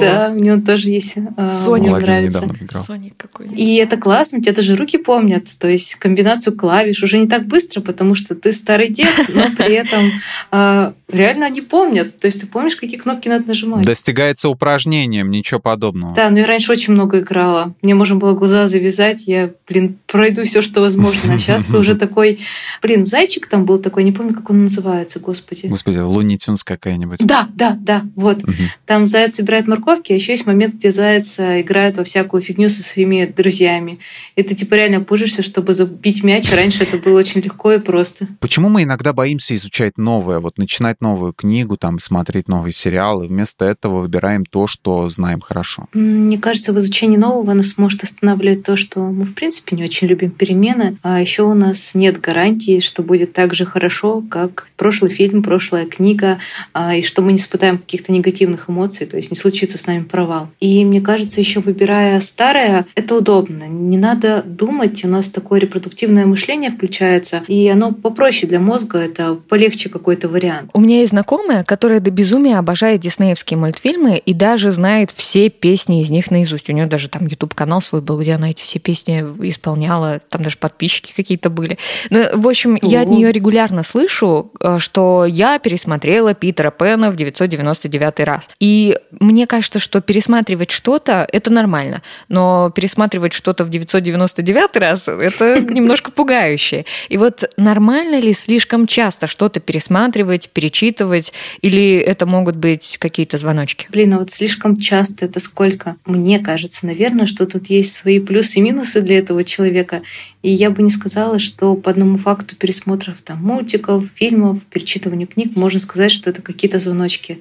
Да, 0.00 0.32
у 0.34 0.38
него 0.38 0.60
тоже 0.60 0.90
есть. 0.90 1.16
А, 1.36 1.50
Соник 1.50 1.98
нравится. 1.98 2.48
Соник 2.86 3.14
какой 3.16 3.48
И 3.48 3.76
это 3.76 3.96
классно, 3.96 4.38
у 4.38 4.42
тебя 4.42 4.52
даже 4.52 4.76
руки 4.76 4.98
помнят. 4.98 5.46
То 5.58 5.68
есть 5.68 5.94
комбинацию 5.96 6.56
клавиш 6.56 7.02
уже 7.02 7.18
не 7.18 7.28
так 7.28 7.46
быстро, 7.46 7.80
потому 7.80 8.14
что 8.14 8.34
ты 8.34 8.52
старый 8.52 8.88
дед, 8.88 9.12
но 9.34 9.44
при 9.56 9.74
этом 9.74 10.02
а, 10.50 10.94
реально 11.08 11.46
они 11.46 11.60
помнят. 11.60 12.16
То 12.18 12.26
есть 12.26 12.40
ты 12.40 12.46
помнишь, 12.46 12.76
какие 12.76 12.98
кнопки 12.98 13.28
надо 13.28 13.48
нажимать. 13.48 13.84
Достигается 13.84 14.48
упражнением, 14.48 15.30
ничего 15.30 15.60
подобного. 15.60 16.14
Да, 16.14 16.30
но 16.30 16.38
я 16.38 16.46
раньше 16.46 16.72
очень 16.72 16.92
много 16.92 17.20
играла. 17.20 17.74
Мне 17.82 17.94
можно 17.94 18.16
было 18.16 18.34
глаза 18.34 18.66
завязать, 18.66 19.24
я, 19.26 19.50
блин, 19.66 19.98
пройду 20.06 20.44
все, 20.44 20.62
что 20.62 20.80
возможно. 20.80 21.34
А 21.34 21.38
сейчас 21.38 21.64
ты 21.64 21.76
уже 21.78 21.94
такой, 21.98 22.40
блин, 22.82 23.06
зайчик 23.06 23.46
там 23.46 23.64
был 23.64 23.78
такой, 23.78 24.04
не 24.04 24.12
помню, 24.12 24.34
как 24.34 24.50
он 24.50 24.62
называется, 24.62 25.20
господи. 25.20 25.66
Господи, 25.66 25.98
Луни 25.98 26.36
Тюнс 26.36 26.64
какая-нибудь. 26.64 27.18
Да, 27.20 27.48
да, 27.54 27.76
да, 27.80 28.04
вот. 28.14 28.38
Там 28.86 29.06
заяц 29.06 29.36
собирает 29.36 29.66
морковки, 29.66 30.12
а 30.12 30.14
еще 30.14 30.32
есть 30.32 30.46
момент, 30.46 30.74
где 30.74 30.90
заяц 30.90 31.38
э, 31.38 31.62
играет 31.62 31.96
во 31.96 32.04
всякую 32.04 32.42
фигню 32.42 32.68
со 32.68 32.82
своими 32.82 33.24
друзьями. 33.26 33.98
И 34.36 34.42
ты 34.42 34.54
типа 34.54 34.74
реально 34.74 35.00
пужишься, 35.00 35.42
чтобы 35.42 35.72
забить 35.72 36.22
мяч. 36.22 36.50
Раньше 36.52 36.82
это 36.82 36.98
было 36.98 37.18
очень 37.18 37.40
легко 37.40 37.72
и 37.72 37.78
просто. 37.78 38.26
Почему 38.40 38.68
мы 38.68 38.82
иногда 38.82 39.12
боимся 39.12 39.54
изучать 39.54 39.96
новое, 39.96 40.40
вот 40.40 40.58
начинать 40.58 40.97
новую 41.00 41.32
книгу, 41.32 41.76
там 41.76 41.98
смотреть 42.00 42.48
новые 42.48 42.72
сериалы, 42.72 43.26
вместо 43.28 43.64
этого 43.64 44.00
выбираем 44.00 44.44
то, 44.44 44.66
что 44.66 45.08
знаем 45.08 45.40
хорошо? 45.40 45.86
Мне 45.92 46.38
кажется, 46.38 46.72
в 46.72 46.78
изучении 46.78 47.16
нового 47.16 47.52
нас 47.54 47.78
может 47.78 48.02
останавливать 48.02 48.64
то, 48.64 48.76
что 48.76 49.00
мы 49.00 49.24
в 49.24 49.34
принципе 49.34 49.76
не 49.76 49.84
очень 49.84 50.08
любим 50.08 50.30
перемены, 50.30 50.98
а 51.02 51.20
еще 51.20 51.44
у 51.44 51.54
нас 51.54 51.94
нет 51.94 52.20
гарантии, 52.20 52.80
что 52.80 53.02
будет 53.02 53.32
так 53.32 53.54
же 53.54 53.64
хорошо, 53.64 54.22
как 54.28 54.68
прошлый 54.76 55.12
фильм, 55.12 55.42
прошлая 55.42 55.86
книга, 55.86 56.38
а, 56.72 56.96
и 56.96 57.02
что 57.02 57.22
мы 57.22 57.32
не 57.32 57.38
испытаем 57.38 57.78
каких-то 57.78 58.10
негативных 58.10 58.68
эмоций. 58.68 59.06
То 59.06 59.16
есть 59.16 59.28
есть 59.28 59.30
не 59.30 59.36
случится 59.36 59.78
с 59.78 59.86
нами 59.86 60.02
провал. 60.02 60.48
И 60.60 60.84
мне 60.84 61.00
кажется, 61.00 61.40
еще 61.40 61.60
выбирая 61.60 62.20
старое, 62.20 62.86
это 62.94 63.16
удобно. 63.16 63.64
Не 63.64 63.96
надо 63.96 64.42
думать, 64.44 65.04
у 65.04 65.08
нас 65.08 65.30
такое 65.30 65.60
репродуктивное 65.60 66.26
мышление 66.26 66.70
включается, 66.70 67.42
и 67.46 67.68
оно 67.68 67.92
попроще 67.92 68.48
для 68.48 68.60
мозга, 68.60 68.98
это 68.98 69.34
полегче 69.34 69.88
какой-то 69.88 70.28
вариант. 70.28 70.70
У 70.72 70.80
меня 70.88 71.00
есть 71.00 71.10
знакомая, 71.10 71.64
которая 71.64 72.00
до 72.00 72.10
безумия 72.10 72.58
обожает 72.58 73.00
диснеевские 73.02 73.58
мультфильмы 73.58 74.16
и 74.16 74.32
даже 74.32 74.70
знает 74.70 75.10
все 75.10 75.50
песни 75.50 76.00
из 76.00 76.08
них 76.08 76.30
наизусть. 76.30 76.70
У 76.70 76.72
нее 76.72 76.86
даже 76.86 77.08
там 77.08 77.26
YouTube-канал 77.26 77.82
свой 77.82 78.00
был, 78.00 78.18
где 78.18 78.34
она 78.34 78.50
эти 78.50 78.62
все 78.62 78.78
песни 78.78 79.20
исполняла, 79.46 80.20
там 80.30 80.42
даже 80.42 80.56
подписчики 80.56 81.12
какие-то 81.14 81.50
были. 81.50 81.78
Ну, 82.08 82.24
в 82.32 82.48
общем, 82.48 82.76
О-о-о. 82.76 82.86
я 82.88 83.02
от 83.02 83.08
нее 83.08 83.30
регулярно 83.32 83.82
слышу, 83.82 84.50
э, 84.60 84.78
что 84.78 85.26
я 85.26 85.58
пересмотрела 85.58 86.32
Питера 86.32 86.70
Пэна 86.70 87.10
в 87.10 87.16
999 87.16 88.20
раз. 88.20 88.48
И 88.58 88.98
мне 89.20 89.46
кажется, 89.46 89.78
что 89.78 90.00
пересматривать 90.00 90.70
что-то– 90.70 91.28
это 91.32 91.50
нормально, 91.50 92.00
но 92.28 92.72
пересматривать 92.74 93.34
что-то 93.34 93.64
в 93.64 93.68
999 93.68 94.76
раз– 94.76 95.08
это 95.08 95.60
немножко 95.60 96.10
пугающе. 96.10 96.86
И 97.10 97.18
вот 97.18 97.50
нормально 97.58 98.20
ли 98.20 98.32
слишком 98.32 98.86
часто 98.86 99.26
что-то 99.26 99.60
пересматривать, 99.60 100.48
перечитывать, 100.48 100.77
или 100.82 101.96
это 101.96 102.26
могут 102.26 102.56
быть 102.56 102.98
какие-то 102.98 103.36
звоночки? 103.38 103.86
Блин, 103.90 104.14
а 104.14 104.18
вот 104.18 104.30
слишком 104.30 104.76
часто 104.76 105.26
это 105.26 105.40
сколько? 105.40 105.96
Мне 106.06 106.38
кажется, 106.38 106.86
наверное, 106.86 107.26
что 107.26 107.46
тут 107.46 107.66
есть 107.68 107.92
свои 107.92 108.20
плюсы 108.20 108.58
и 108.58 108.62
минусы 108.62 109.00
для 109.00 109.18
этого 109.18 109.44
человека. 109.44 110.02
И 110.42 110.50
я 110.50 110.70
бы 110.70 110.82
не 110.82 110.90
сказала, 110.90 111.38
что 111.38 111.74
по 111.74 111.90
одному 111.90 112.16
факту 112.18 112.56
пересмотров 112.56 113.20
там, 113.22 113.42
мультиков, 113.42 114.04
фильмов, 114.14 114.62
перечитыванию 114.70 115.26
книг 115.26 115.56
можно 115.56 115.80
сказать, 115.80 116.12
что 116.12 116.30
это 116.30 116.42
какие-то 116.42 116.78
звоночки. 116.78 117.40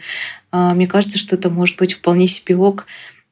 А, 0.51 0.74
мне 0.74 0.88
кажется, 0.88 1.17
что 1.17 1.36
это 1.36 1.50
может 1.50 1.77
быть 1.77 1.94
вполне 1.94 2.27
себе 2.27 2.56
ок. 2.56 2.88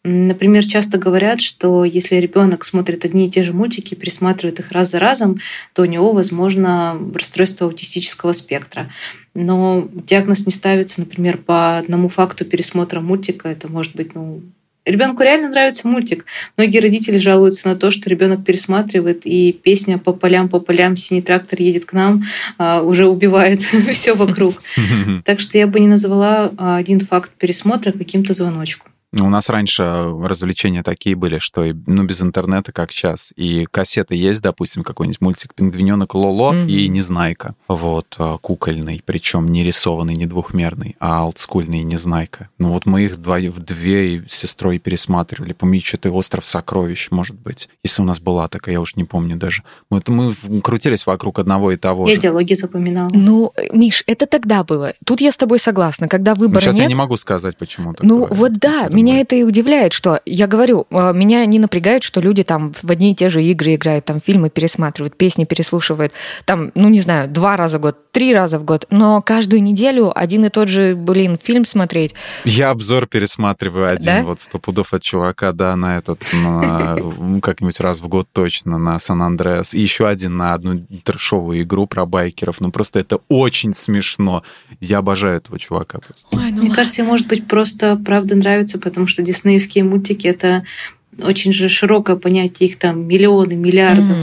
Например, 0.07 0.63
часто 0.63 0.99
говорят, 0.99 1.41
что 1.41 1.83
если 1.83 2.17
ребенок 2.17 2.63
смотрит 2.63 3.05
одни 3.05 3.25
и 3.25 3.29
те 3.29 3.41
же 3.41 3.53
мультики, 3.53 3.95
пересматривает 3.95 4.59
их 4.59 4.71
раз 4.71 4.91
за 4.91 4.99
разом, 4.99 5.39
то 5.73 5.81
у 5.81 5.85
него, 5.85 6.11
возможно, 6.11 6.95
расстройство 7.15 7.65
аутистического 7.65 8.31
спектра. 8.31 8.91
Но 9.33 9.89
диагноз 9.91 10.45
не 10.45 10.51
ставится, 10.51 10.99
например, 10.99 11.39
по 11.39 11.79
одному 11.79 12.07
факту 12.07 12.45
пересмотра 12.45 12.99
мультика. 12.99 13.49
Это 13.49 13.67
может 13.67 13.95
быть 13.95 14.13
ну, 14.13 14.43
Ребенку 14.85 15.23
реально 15.23 15.49
нравится 15.49 15.87
мультик. 15.87 16.25
Многие 16.55 16.77
родители 16.77 17.17
жалуются 17.17 17.67
на 17.69 17.75
то, 17.75 17.89
что 17.89 18.07
ребенок 18.07 18.45
пересматривает, 18.45 19.25
и 19.25 19.51
песня 19.51 19.97
по 19.97 20.13
полям, 20.13 20.49
по 20.49 20.59
полям, 20.59 20.95
синий 20.95 21.23
трактор 21.23 21.59
едет 21.59 21.85
к 21.85 21.93
нам, 21.93 22.25
а, 22.59 22.83
уже 22.83 23.07
убивает 23.07 23.61
все 23.91 24.13
вокруг. 24.13 24.61
Так 25.25 25.39
что 25.39 25.57
я 25.57 25.65
бы 25.65 25.79
не 25.79 25.87
назвала 25.87 26.51
а, 26.57 26.77
один 26.77 26.99
факт 26.99 27.31
пересмотра 27.39 27.91
каким-то 27.91 28.33
звоночком. 28.33 28.91
У 29.19 29.29
нас 29.29 29.49
раньше 29.49 29.83
развлечения 29.83 30.83
такие 30.83 31.15
были, 31.15 31.39
что 31.39 31.65
ну, 31.87 32.03
без 32.03 32.21
интернета, 32.21 32.71
как 32.71 32.91
сейчас. 32.91 33.33
И 33.35 33.65
кассеты 33.71 34.15
есть, 34.15 34.41
допустим, 34.41 34.83
какой-нибудь 34.83 35.21
мультик 35.21 35.53
«Пингвиненок 35.53 36.13
Лоло» 36.13 36.53
mm-hmm. 36.53 36.69
и 36.69 36.87
«Незнайка». 36.89 37.55
Вот, 37.67 38.15
а, 38.17 38.37
кукольный, 38.37 39.01
причем 39.05 39.47
не 39.47 39.63
рисованный, 39.63 40.15
не 40.15 40.25
двухмерный, 40.25 40.95
а 40.99 41.25
олдскульный 41.25 41.83
«Незнайка». 41.83 42.49
Ну 42.59 42.69
вот 42.71 42.85
мы 42.85 43.03
их 43.03 43.17
два, 43.17 43.39
две 43.39 44.25
с 44.27 44.35
сестрой 44.35 44.79
пересматривали. 44.79 45.53
Помню, 45.53 45.79
что-то 45.81 46.11
«Остров 46.11 46.45
сокровищ», 46.45 47.09
может 47.11 47.39
быть. 47.39 47.69
Если 47.83 48.01
у 48.01 48.05
нас 48.05 48.19
была 48.19 48.47
такая, 48.47 48.73
я 48.73 48.81
уж 48.81 48.95
не 48.95 49.05
помню 49.05 49.37
даже. 49.37 49.63
Мы, 49.89 50.01
мы 50.07 50.33
крутились 50.61 51.05
вокруг 51.05 51.39
одного 51.39 51.71
и 51.71 51.77
того 51.77 52.07
я 52.07 52.15
же. 52.15 52.17
Я 52.17 52.21
диалоги 52.21 52.53
запоминала. 52.53 53.09
Ну, 53.13 53.53
Миш, 53.71 54.03
это 54.07 54.25
тогда 54.25 54.63
было. 54.63 54.93
Тут 55.05 55.21
я 55.21 55.31
с 55.31 55.37
тобой 55.37 55.59
согласна. 55.59 56.07
Когда 56.07 56.35
выбора 56.35 56.55
ну, 56.55 56.61
сейчас 56.61 56.75
нет... 56.75 56.83
я 56.83 56.87
не 56.87 56.95
могу 56.95 57.17
сказать, 57.17 57.57
почему 57.57 57.93
так 57.93 58.03
Ну, 58.03 58.27
вот 58.29 58.53
да, 58.53 58.87
меня 58.89 59.04
это 59.13 59.35
и 59.35 59.43
удивляет, 59.43 59.93
что 59.93 60.19
я 60.25 60.47
говорю, 60.47 60.87
э, 60.89 61.13
меня 61.13 61.45
не 61.45 61.59
напрягает, 61.59 62.03
что 62.03 62.21
люди 62.21 62.43
там 62.43 62.73
в 62.73 62.89
одни 62.89 63.11
и 63.11 63.15
те 63.15 63.29
же 63.29 63.43
игры 63.43 63.75
играют, 63.75 64.05
там 64.05 64.19
фильмы 64.19 64.49
пересматривают, 64.49 65.17
песни 65.17 65.45
переслушивают, 65.45 66.13
там, 66.45 66.71
ну 66.75 66.89
не 66.89 67.01
знаю, 67.01 67.29
два 67.29 67.55
раза 67.57 67.77
в 67.77 67.81
год, 67.81 68.11
три 68.11 68.33
раза 68.33 68.59
в 68.59 68.63
год, 68.63 68.85
но 68.89 69.21
каждую 69.21 69.61
неделю 69.61 70.11
один 70.17 70.45
и 70.45 70.49
тот 70.49 70.69
же, 70.69 70.95
блин, 70.95 71.37
фильм 71.41 71.65
смотреть. 71.65 72.13
Я 72.43 72.69
обзор 72.69 73.07
пересматриваю 73.07 73.91
один, 73.91 74.05
да? 74.05 74.23
вот 74.23 74.39
сто 74.39 74.59
пудов 74.59 74.93
от 74.93 75.01
чувака, 75.01 75.51
да, 75.51 75.75
на 75.75 75.97
этот, 75.97 76.23
на, 76.33 76.97
как-нибудь 77.41 77.79
раз 77.79 77.99
в 77.99 78.07
год 78.07 78.27
точно, 78.31 78.77
на 78.77 78.99
Сан-Андреас, 78.99 79.73
и 79.73 79.81
еще 79.81 80.07
один 80.07 80.37
на 80.37 80.53
одну 80.53 80.85
трешовую 81.03 81.61
игру 81.61 81.87
про 81.87 82.05
байкеров, 82.05 82.61
ну 82.61 82.71
просто 82.71 82.99
это 82.99 83.19
очень 83.29 83.73
смешно. 83.73 84.43
Я 84.79 84.99
обожаю 84.99 85.37
этого 85.37 85.59
чувака. 85.59 85.99
Ой, 86.31 86.51
ну 86.51 86.63
Мне 86.63 86.71
кажется, 86.71 87.03
может 87.03 87.27
быть, 87.27 87.47
просто 87.47 87.95
правда 87.97 88.35
нравится, 88.35 88.79
потому 88.85 89.07
что 89.07 89.21
диснеевские 89.21 89.83
мультики 89.83 90.27
это 90.27 90.63
очень 91.21 91.51
же 91.53 91.67
широкое 91.67 92.15
понятие, 92.15 92.69
их 92.69 92.77
там 92.77 93.07
миллионы, 93.07 93.55
миллиардов. 93.55 94.17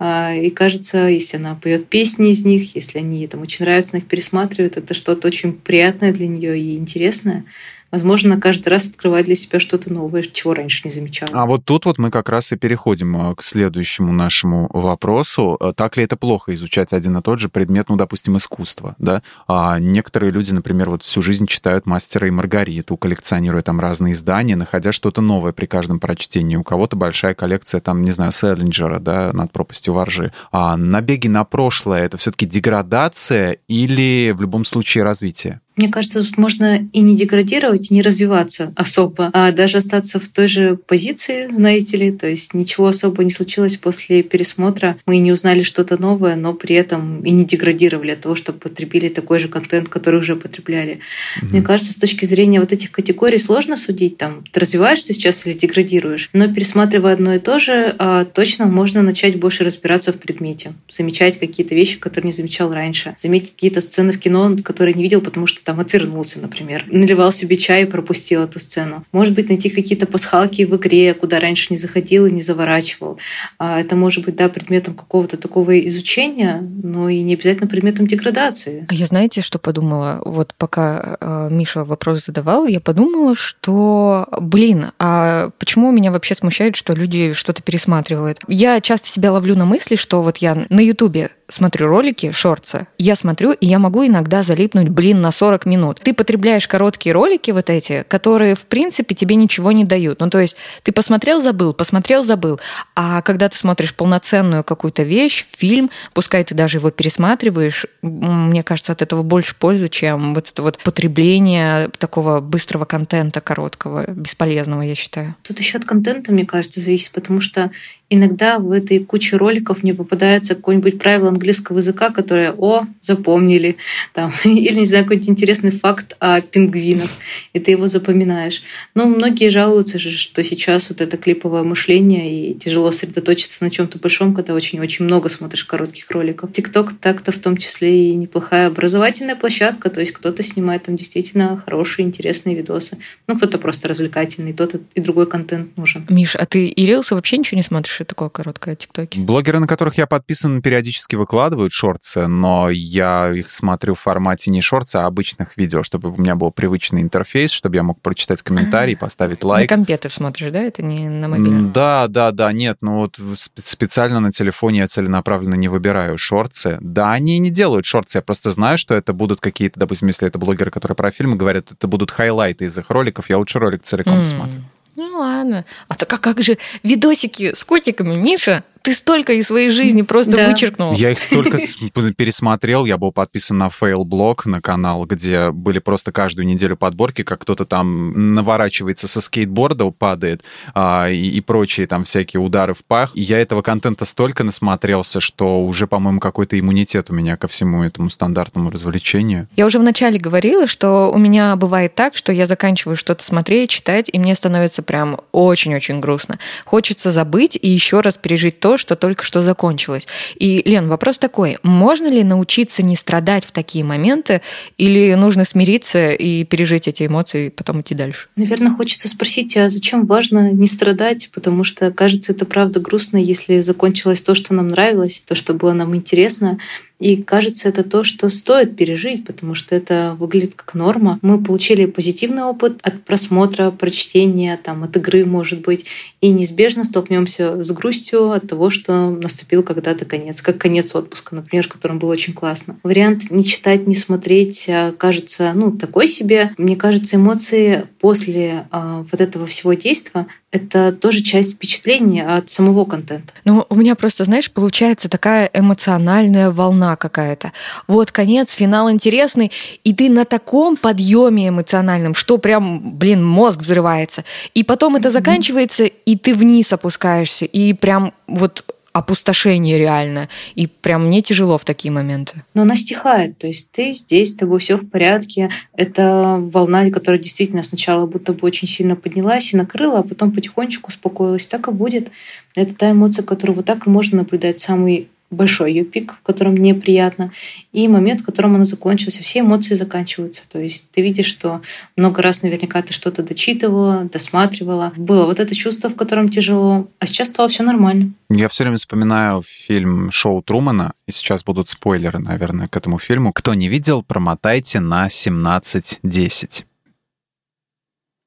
Mm-hmm. 0.00 0.46
И 0.46 0.50
кажется, 0.50 1.06
если 1.06 1.38
она 1.38 1.54
поет 1.54 1.86
песни 1.86 2.30
из 2.30 2.44
них, 2.44 2.76
если 2.76 2.98
они 2.98 3.26
там 3.26 3.42
очень 3.42 3.64
нравятся, 3.64 3.92
она 3.94 4.02
их 4.02 4.08
пересматривают, 4.08 4.76
это 4.76 4.92
что-то 4.92 5.28
очень 5.28 5.52
приятное 5.52 6.12
для 6.12 6.26
нее 6.26 6.60
и 6.60 6.76
интересное 6.76 7.44
возможно, 7.92 8.40
каждый 8.40 8.70
раз 8.70 8.86
открывать 8.86 9.26
для 9.26 9.34
себя 9.34 9.60
что-то 9.60 9.92
новое, 9.92 10.22
чего 10.22 10.54
раньше 10.54 10.82
не 10.84 10.90
замечала. 10.90 11.30
А 11.34 11.46
вот 11.46 11.64
тут 11.64 11.84
вот 11.84 11.98
мы 11.98 12.10
как 12.10 12.28
раз 12.28 12.50
и 12.52 12.56
переходим 12.56 13.14
э, 13.16 13.34
к 13.36 13.42
следующему 13.42 14.12
нашему 14.12 14.68
вопросу. 14.72 15.56
Э, 15.60 15.72
так 15.76 15.96
ли 15.96 16.04
это 16.04 16.16
плохо 16.16 16.54
изучать 16.54 16.92
один 16.92 17.18
и 17.18 17.22
тот 17.22 17.38
же 17.38 17.48
предмет, 17.48 17.90
ну, 17.90 17.96
допустим, 17.96 18.36
искусства, 18.36 18.96
да? 18.98 19.22
А 19.46 19.78
некоторые 19.78 20.32
люди, 20.32 20.52
например, 20.52 20.90
вот 20.90 21.02
всю 21.02 21.20
жизнь 21.22 21.46
читают 21.46 21.86
«Мастера 21.86 22.26
и 22.26 22.30
Маргариту», 22.30 22.96
коллекционируя 22.96 23.62
там 23.62 23.78
разные 23.78 24.14
издания, 24.14 24.56
находя 24.56 24.90
что-то 24.90 25.20
новое 25.20 25.52
при 25.52 25.66
каждом 25.66 26.00
прочтении. 26.00 26.56
У 26.56 26.64
кого-то 26.64 26.96
большая 26.96 27.34
коллекция, 27.34 27.80
там, 27.80 28.02
не 28.02 28.10
знаю, 28.10 28.32
Селлинджера, 28.32 28.98
да, 28.98 29.32
над 29.32 29.52
пропастью 29.52 29.92
воржи. 29.94 30.32
А 30.50 30.76
набеги 30.78 31.28
на 31.28 31.44
прошлое— 31.44 32.02
это 32.06 32.16
все-таки 32.16 32.46
деградация 32.46 33.58
или 33.68 34.32
в 34.34 34.40
любом 34.40 34.64
случае 34.64 35.04
развитие? 35.04 35.60
Мне 35.76 35.88
кажется, 35.88 36.22
тут 36.22 36.36
можно 36.36 36.88
и 36.92 37.00
не 37.00 37.16
деградировать, 37.16 37.90
и 37.90 37.94
не 37.94 38.02
развиваться 38.02 38.72
особо, 38.76 39.30
а 39.32 39.52
даже 39.52 39.78
остаться 39.78 40.20
в 40.20 40.28
той 40.28 40.46
же 40.46 40.76
позиции, 40.76 41.48
знаете 41.50 41.96
ли. 41.96 42.12
То 42.12 42.28
есть 42.28 42.54
ничего 42.54 42.88
особо 42.88 43.24
не 43.24 43.30
случилось 43.30 43.76
после 43.76 44.22
пересмотра. 44.22 44.96
Мы 45.06 45.18
не 45.18 45.32
узнали 45.32 45.62
что-то 45.62 46.00
новое, 46.00 46.36
но 46.36 46.52
при 46.52 46.76
этом 46.76 47.24
и 47.24 47.30
не 47.30 47.44
деградировали 47.44 48.10
от 48.10 48.20
того, 48.20 48.34
что 48.34 48.52
потребили 48.52 49.08
такой 49.08 49.38
же 49.38 49.48
контент, 49.48 49.88
который 49.88 50.20
уже 50.20 50.36
потребляли. 50.36 51.00
Mm-hmm. 51.40 51.46
Мне 51.46 51.62
кажется, 51.62 51.92
с 51.92 51.96
точки 51.96 52.24
зрения 52.24 52.60
вот 52.60 52.72
этих 52.72 52.90
категорий 52.90 53.38
сложно 53.38 53.76
судить, 53.76 54.18
там, 54.18 54.44
ты 54.50 54.60
развиваешься 54.60 55.12
сейчас 55.12 55.46
или 55.46 55.54
деградируешь. 55.54 56.28
Но 56.32 56.52
пересматривая 56.52 57.14
одно 57.14 57.34
и 57.34 57.38
то 57.38 57.58
же, 57.58 57.94
а, 57.98 58.24
точно 58.24 58.66
можно 58.66 59.02
начать 59.02 59.38
больше 59.38 59.64
разбираться 59.64 60.12
в 60.12 60.16
предмете, 60.16 60.72
замечать 60.88 61.38
какие-то 61.38 61.74
вещи, 61.74 61.98
которые 61.98 62.28
не 62.28 62.32
замечал 62.32 62.72
раньше, 62.72 63.14
заметить 63.16 63.52
какие-то 63.52 63.80
сцены 63.80 64.12
в 64.12 64.18
кино, 64.18 64.56
которые 64.62 64.94
не 64.94 65.02
видел, 65.02 65.20
потому 65.20 65.46
что 65.46 65.61
там 65.64 65.80
отвернулся, 65.80 66.40
например, 66.40 66.84
наливал 66.86 67.32
себе 67.32 67.56
чай 67.56 67.82
и 67.82 67.86
пропустил 67.86 68.42
эту 68.42 68.58
сцену. 68.58 69.04
Может 69.12 69.34
быть, 69.34 69.48
найти 69.48 69.70
какие-то 69.70 70.06
пасхалки 70.06 70.62
в 70.62 70.76
игре, 70.76 71.14
куда 71.14 71.40
раньше 71.40 71.68
не 71.70 71.76
заходил 71.76 72.26
и 72.26 72.30
не 72.30 72.42
заворачивал. 72.42 73.18
А 73.58 73.80
это 73.80 73.96
может 73.96 74.24
быть, 74.24 74.36
да, 74.36 74.48
предметом 74.48 74.94
какого-то 74.94 75.36
такого 75.36 75.78
изучения, 75.86 76.60
но 76.82 77.08
и 77.08 77.20
не 77.22 77.34
обязательно 77.34 77.66
предметом 77.66 78.06
деградации. 78.06 78.86
А 78.88 78.94
я 78.94 79.06
знаете, 79.06 79.40
что 79.40 79.58
подумала? 79.58 80.22
Вот 80.24 80.54
пока 80.56 81.16
э, 81.20 81.48
Миша 81.50 81.84
вопрос 81.84 82.26
задавал, 82.26 82.66
я 82.66 82.80
подумала, 82.80 83.34
что, 83.36 84.26
блин, 84.40 84.86
а 84.98 85.50
почему 85.58 85.90
меня 85.90 86.12
вообще 86.12 86.34
смущает, 86.34 86.76
что 86.76 86.94
люди 86.94 87.32
что-то 87.32 87.62
пересматривают? 87.62 88.40
Я 88.48 88.80
часто 88.80 89.08
себя 89.08 89.32
ловлю 89.32 89.56
на 89.56 89.64
мысли, 89.64 89.96
что 89.96 90.22
вот 90.22 90.38
я 90.38 90.66
на 90.68 90.80
Ютубе 90.80 91.30
смотрю 91.48 91.88
ролики, 91.88 92.32
шорцы, 92.32 92.86
я 92.98 93.16
смотрю, 93.16 93.52
и 93.52 93.66
я 93.66 93.78
могу 93.78 94.06
иногда 94.06 94.42
залипнуть, 94.42 94.88
блин, 94.88 95.20
на 95.20 95.30
40 95.30 95.66
минут. 95.66 96.00
Ты 96.02 96.14
потребляешь 96.14 96.66
короткие 96.66 97.12
ролики 97.12 97.50
вот 97.50 97.70
эти, 97.70 98.04
которые, 98.08 98.54
в 98.54 98.64
принципе, 98.64 99.14
тебе 99.14 99.36
ничего 99.36 99.72
не 99.72 99.84
дают. 99.84 100.20
Ну, 100.20 100.30
то 100.30 100.38
есть 100.38 100.56
ты 100.82 100.92
посмотрел, 100.92 101.42
забыл, 101.42 101.74
посмотрел, 101.74 102.24
забыл. 102.24 102.60
А 102.94 103.22
когда 103.22 103.48
ты 103.48 103.56
смотришь 103.56 103.94
полноценную 103.94 104.64
какую-то 104.64 105.02
вещь, 105.02 105.46
фильм, 105.50 105.90
пускай 106.14 106.44
ты 106.44 106.54
даже 106.54 106.78
его 106.78 106.90
пересматриваешь, 106.90 107.86
мне 108.02 108.62
кажется, 108.62 108.92
от 108.92 109.02
этого 109.02 109.22
больше 109.22 109.54
пользы, 109.56 109.88
чем 109.88 110.34
вот 110.34 110.48
это 110.50 110.62
вот 110.62 110.78
потребление 110.78 111.88
такого 111.98 112.40
быстрого 112.40 112.84
контента, 112.84 113.40
короткого, 113.40 114.10
бесполезного, 114.10 114.82
я 114.82 114.94
считаю. 114.94 115.34
Тут 115.42 115.58
еще 115.58 115.78
от 115.78 115.84
контента, 115.84 116.32
мне 116.32 116.46
кажется, 116.46 116.80
зависит, 116.80 117.12
потому 117.12 117.40
что 117.40 117.70
иногда 118.14 118.58
в 118.58 118.70
этой 118.70 118.98
куче 119.00 119.36
роликов 119.36 119.82
мне 119.82 119.94
попадается 119.94 120.54
какое-нибудь 120.54 120.98
правило 120.98 121.28
английского 121.28 121.78
языка, 121.78 122.10
которое, 122.10 122.52
о, 122.52 122.86
запомнили, 123.00 123.76
там, 124.12 124.32
или, 124.44 124.78
не 124.78 124.84
знаю, 124.84 125.04
какой-нибудь 125.04 125.30
интересный 125.30 125.70
факт 125.70 126.16
о 126.20 126.40
пингвинах, 126.40 127.10
и 127.52 127.60
ты 127.60 127.72
его 127.72 127.86
запоминаешь. 127.86 128.62
Но 128.94 129.06
многие 129.06 129.48
жалуются 129.48 129.98
же, 129.98 130.10
что 130.10 130.44
сейчас 130.44 130.90
вот 130.90 131.00
это 131.00 131.16
клиповое 131.16 131.62
мышление, 131.62 132.52
и 132.52 132.54
тяжело 132.54 132.90
сосредоточиться 132.92 133.64
на 133.64 133.70
чем 133.70 133.88
то 133.88 133.98
большом, 133.98 134.34
когда 134.34 134.54
очень-очень 134.54 135.04
много 135.04 135.28
смотришь 135.28 135.64
коротких 135.64 136.10
роликов. 136.10 136.52
ТикТок 136.52 136.92
так-то 137.00 137.32
в 137.32 137.38
том 137.38 137.56
числе 137.56 138.10
и 138.10 138.14
неплохая 138.14 138.68
образовательная 138.68 139.36
площадка, 139.36 139.90
то 139.90 140.00
есть 140.00 140.12
кто-то 140.12 140.42
снимает 140.42 140.84
там 140.84 140.96
действительно 140.96 141.62
хорошие, 141.64 142.06
интересные 142.06 142.54
видосы. 142.56 142.98
Ну, 143.26 143.36
кто-то 143.36 143.58
просто 143.58 143.88
развлекательный, 143.88 144.52
тот 144.52 144.74
и 144.94 145.00
другой 145.00 145.26
контент 145.26 145.76
нужен. 145.76 146.06
Миш, 146.08 146.36
а 146.36 146.46
ты 146.46 146.66
и 146.66 146.86
рилсы 146.86 147.14
вообще 147.14 147.38
ничего 147.38 147.56
не 147.56 147.62
смотришь? 147.62 148.01
И 148.02 148.04
такое 148.04 148.28
короткое 148.28 148.76
ТикТоки? 148.76 149.18
Блогеры, 149.18 149.58
на 149.58 149.66
которых 149.66 149.98
я 149.98 150.06
подписан, 150.06 150.62
периодически 150.62 151.16
выкладывают 151.16 151.72
шорты, 151.72 152.26
но 152.26 152.70
я 152.70 153.32
их 153.32 153.50
смотрю 153.50 153.94
в 153.94 154.00
формате 154.00 154.50
не 154.50 154.60
шорты, 154.60 154.98
а 154.98 155.06
обычных 155.06 155.56
видео, 155.56 155.82
чтобы 155.82 156.10
у 156.10 156.16
меня 156.16 156.34
был 156.34 156.50
привычный 156.50 157.02
интерфейс, 157.02 157.50
чтобы 157.50 157.76
я 157.76 157.82
мог 157.82 158.00
прочитать 158.00 158.42
комментарий, 158.42 158.96
поставить 158.96 159.44
лайк. 159.44 159.70
На 159.70 159.76
компе 159.76 159.96
ты 159.96 160.08
смотришь, 160.08 160.50
да? 160.50 160.60
Это 160.60 160.82
не 160.82 161.08
на 161.08 161.28
мобильном? 161.28 161.72
Да, 161.72 162.06
да, 162.08 162.30
да. 162.32 162.52
Нет, 162.52 162.78
ну 162.80 162.98
вот 162.98 163.18
специально 163.56 164.20
на 164.20 164.30
телефоне 164.30 164.80
я 164.80 164.86
целенаправленно 164.86 165.54
не 165.54 165.68
выбираю 165.68 166.18
шорты. 166.18 166.78
Да, 166.80 167.12
они 167.12 167.38
не 167.38 167.50
делают 167.50 167.86
шорты, 167.86 168.18
я 168.18 168.22
просто 168.22 168.50
знаю, 168.50 168.78
что 168.78 168.94
это 168.94 169.12
будут 169.12 169.40
какие-то, 169.40 169.80
допустим, 169.80 170.08
если 170.08 170.28
это 170.28 170.38
блогеры, 170.38 170.70
которые 170.70 170.96
про 170.96 171.10
фильмы 171.10 171.36
говорят, 171.36 171.72
это 171.72 171.86
будут 171.86 172.10
хайлайты 172.10 172.66
из 172.66 172.76
их 172.76 172.90
роликов, 172.90 173.30
я 173.30 173.38
лучше 173.38 173.58
ролик 173.58 173.82
целиком 173.82 174.20
mm. 174.20 174.26
смотрю. 174.26 174.60
Ну 174.96 175.18
ладно. 175.18 175.64
А 175.88 175.94
так 175.94 176.12
а 176.12 176.18
как 176.18 176.42
же 176.42 176.58
видосики 176.82 177.54
с 177.54 177.64
котиками, 177.64 178.14
Миша? 178.14 178.62
Ты 178.82 178.92
столько 178.92 179.32
из 179.32 179.46
своей 179.46 179.70
жизни 179.70 180.02
просто 180.02 180.32
да. 180.32 180.48
вычеркнул. 180.48 180.92
Я 180.94 181.10
их 181.10 181.20
столько 181.20 181.58
пересмотрел, 182.16 182.84
я 182.84 182.96
был 182.96 183.12
подписан 183.12 183.58
на 183.58 183.70
fail-блог 183.70 184.46
на 184.46 184.60
канал, 184.60 185.04
где 185.04 185.50
были 185.50 185.78
просто 185.78 186.12
каждую 186.12 186.46
неделю 186.46 186.76
подборки, 186.76 187.22
как 187.22 187.40
кто-то 187.42 187.64
там 187.64 188.34
наворачивается 188.34 189.08
со 189.08 189.20
скейтборда, 189.20 189.90
падает 189.90 190.42
а, 190.74 191.08
и, 191.08 191.28
и 191.28 191.40
прочие 191.40 191.86
там 191.86 192.04
всякие 192.04 192.40
удары 192.40 192.74
в 192.74 192.84
пах. 192.84 193.12
И 193.14 193.22
я 193.22 193.38
этого 193.38 193.62
контента 193.62 194.04
столько 194.04 194.44
насмотрелся, 194.44 195.20
что 195.20 195.64
уже, 195.64 195.86
по-моему, 195.86 196.20
какой-то 196.20 196.58
иммунитет 196.58 197.10
у 197.10 197.14
меня 197.14 197.36
ко 197.36 197.48
всему 197.48 197.82
этому 197.82 198.10
стандартному 198.10 198.70
развлечению. 198.70 199.48
Я 199.56 199.66
уже 199.66 199.78
вначале 199.78 200.18
говорила, 200.18 200.66
что 200.66 201.10
у 201.12 201.18
меня 201.18 201.54
бывает 201.56 201.94
так, 201.94 202.16
что 202.16 202.32
я 202.32 202.46
заканчиваю 202.46 202.96
что-то 202.96 203.24
смотреть, 203.24 203.70
читать, 203.70 204.10
и 204.12 204.18
мне 204.18 204.34
становится 204.34 204.82
прям 204.82 205.20
очень-очень 205.32 206.00
грустно. 206.00 206.38
Хочется 206.64 207.10
забыть 207.10 207.58
и 207.60 207.68
еще 207.68 208.00
раз 208.00 208.18
пережить 208.18 208.60
то, 208.60 208.71
что 208.76 208.96
только 208.96 209.24
что 209.24 209.42
закончилось. 209.42 210.06
И, 210.38 210.62
Лен, 210.64 210.88
вопрос 210.88 211.18
такой, 211.18 211.58
можно 211.62 212.08
ли 212.08 212.24
научиться 212.24 212.82
не 212.82 212.96
страдать 212.96 213.44
в 213.44 213.52
такие 213.52 213.84
моменты, 213.84 214.42
или 214.78 215.14
нужно 215.14 215.44
смириться 215.44 216.12
и 216.12 216.44
пережить 216.44 216.88
эти 216.88 217.06
эмоции, 217.06 217.46
и 217.46 217.50
потом 217.50 217.80
идти 217.80 217.94
дальше? 217.94 218.28
Наверное, 218.36 218.72
хочется 218.72 219.08
спросить, 219.08 219.56
а 219.56 219.68
зачем 219.68 220.06
важно 220.06 220.52
не 220.52 220.66
страдать? 220.66 221.30
Потому 221.32 221.64
что, 221.64 221.90
кажется, 221.90 222.32
это 222.32 222.44
правда 222.44 222.80
грустно, 222.80 223.16
если 223.16 223.60
закончилось 223.60 224.22
то, 224.22 224.34
что 224.34 224.54
нам 224.54 224.68
нравилось, 224.68 225.24
то, 225.26 225.34
что 225.34 225.54
было 225.54 225.72
нам 225.72 225.94
интересно, 225.96 226.58
и 227.02 227.22
кажется, 227.22 227.68
это 227.68 227.82
то, 227.82 228.04
что 228.04 228.28
стоит 228.28 228.76
пережить, 228.76 229.24
потому 229.24 229.54
что 229.54 229.74
это 229.74 230.16
выглядит 230.18 230.54
как 230.54 230.74
норма. 230.74 231.18
Мы 231.20 231.42
получили 231.42 231.86
позитивный 231.86 232.44
опыт 232.44 232.78
от 232.82 233.04
просмотра, 233.04 233.70
прочтения, 233.72 234.58
там, 234.62 234.84
от 234.84 234.96
игры, 234.96 235.24
может 235.24 235.62
быть, 235.62 235.86
и 236.20 236.28
неизбежно 236.28 236.84
столкнемся 236.84 237.62
с 237.62 237.70
грустью 237.72 238.30
от 238.30 238.46
того, 238.46 238.70
что 238.70 239.10
наступил 239.10 239.64
когда-то 239.64 240.04
конец, 240.04 240.42
как 240.42 240.58
конец 240.58 240.94
отпуска, 240.94 241.34
например, 241.34 241.66
которым 241.66 241.98
было 241.98 242.12
очень 242.12 242.34
классно. 242.34 242.76
Вариант 242.84 243.30
не 243.30 243.44
читать, 243.44 243.86
не 243.88 243.96
смотреть 243.96 244.68
а, 244.68 244.92
кажется, 244.92 245.52
ну, 245.54 245.72
такой 245.72 246.06
себе. 246.06 246.52
Мне 246.56 246.76
кажется, 246.76 247.16
эмоции 247.16 247.86
после 248.00 248.68
э, 248.70 249.04
вот 249.10 249.20
этого 249.20 249.46
всего 249.46 249.72
действия 249.74 250.26
это 250.52 250.92
тоже 250.92 251.22
часть 251.22 251.54
впечатления 251.54 252.26
от 252.26 252.50
самого 252.50 252.84
контента. 252.84 253.32
Ну, 253.44 253.66
у 253.70 253.74
меня 253.74 253.94
просто, 253.94 254.24
знаешь, 254.24 254.52
получается 254.52 255.08
такая 255.08 255.50
эмоциональная 255.52 256.50
волна 256.50 256.94
какая-то. 256.96 257.52
Вот 257.88 258.12
конец, 258.12 258.52
финал 258.52 258.90
интересный, 258.90 259.50
и 259.82 259.94
ты 259.94 260.10
на 260.10 260.26
таком 260.26 260.76
подъеме 260.76 261.48
эмоциональном, 261.48 262.12
что 262.14 262.36
прям, 262.36 262.92
блин, 262.98 263.24
мозг 263.24 263.60
взрывается. 263.60 264.24
И 264.52 264.62
потом 264.62 264.96
это 264.96 265.10
заканчивается, 265.10 265.84
и 265.84 266.16
ты 266.16 266.34
вниз 266.34 266.72
опускаешься, 266.72 267.46
и 267.46 267.72
прям 267.72 268.12
вот 268.26 268.64
опустошение 268.92 269.78
реально. 269.78 270.28
И 270.54 270.66
прям 270.66 271.06
мне 271.06 271.22
тяжело 271.22 271.58
в 271.58 271.64
такие 271.64 271.90
моменты. 271.90 272.42
Но 272.54 272.62
она 272.62 272.76
стихает. 272.76 273.38
То 273.38 273.46
есть 273.46 273.70
ты 273.70 273.92
здесь, 273.92 274.32
с 274.32 274.36
тобой 274.36 274.60
все 274.60 274.76
в 274.76 274.88
порядке. 274.88 275.50
Это 275.74 276.38
волна, 276.40 276.88
которая 276.90 277.20
действительно 277.20 277.62
сначала 277.62 278.06
будто 278.06 278.32
бы 278.32 278.46
очень 278.46 278.68
сильно 278.68 278.96
поднялась 278.96 279.52
и 279.52 279.56
накрыла, 279.56 280.00
а 280.00 280.02
потом 280.02 280.32
потихонечку 280.32 280.88
успокоилась. 280.88 281.46
Так 281.46 281.68
и 281.68 281.70
будет. 281.70 282.10
Это 282.54 282.74
та 282.74 282.90
эмоция, 282.90 283.24
которую 283.24 283.56
вот 283.56 283.64
так 283.64 283.86
и 283.86 283.90
можно 283.90 284.18
наблюдать 284.18 284.60
самый 284.60 285.08
большой 285.32 285.72
ее 285.72 285.84
пик, 285.84 286.14
в 286.14 286.22
котором 286.22 286.56
неприятно, 286.56 287.32
и 287.72 287.88
момент, 287.88 288.20
в 288.20 288.24
котором 288.24 288.54
она 288.54 288.64
закончилась. 288.64 289.18
Все 289.18 289.40
эмоции 289.40 289.74
заканчиваются. 289.74 290.48
То 290.48 290.60
есть 290.60 290.90
ты 290.90 291.02
видишь, 291.02 291.26
что 291.26 291.62
много 291.96 292.22
раз 292.22 292.42
наверняка 292.42 292.82
ты 292.82 292.92
что-то 292.92 293.22
дочитывала, 293.22 294.04
досматривала. 294.04 294.92
Было 294.96 295.24
вот 295.24 295.40
это 295.40 295.54
чувство, 295.54 295.88
в 295.88 295.96
котором 295.96 296.28
тяжело, 296.28 296.86
а 296.98 297.06
сейчас 297.06 297.28
стало 297.28 297.48
все 297.48 297.62
нормально. 297.62 298.12
Я 298.30 298.48
все 298.48 298.64
время 298.64 298.76
вспоминаю 298.76 299.42
фильм 299.46 300.10
«Шоу 300.10 300.42
Трумана», 300.42 300.92
и 301.06 301.12
сейчас 301.12 301.44
будут 301.44 301.68
спойлеры, 301.68 302.18
наверное, 302.18 302.68
к 302.68 302.76
этому 302.76 302.98
фильму. 302.98 303.32
Кто 303.32 303.54
не 303.54 303.68
видел, 303.68 304.02
промотайте 304.02 304.80
на 304.80 305.06
17.10. 305.08 306.64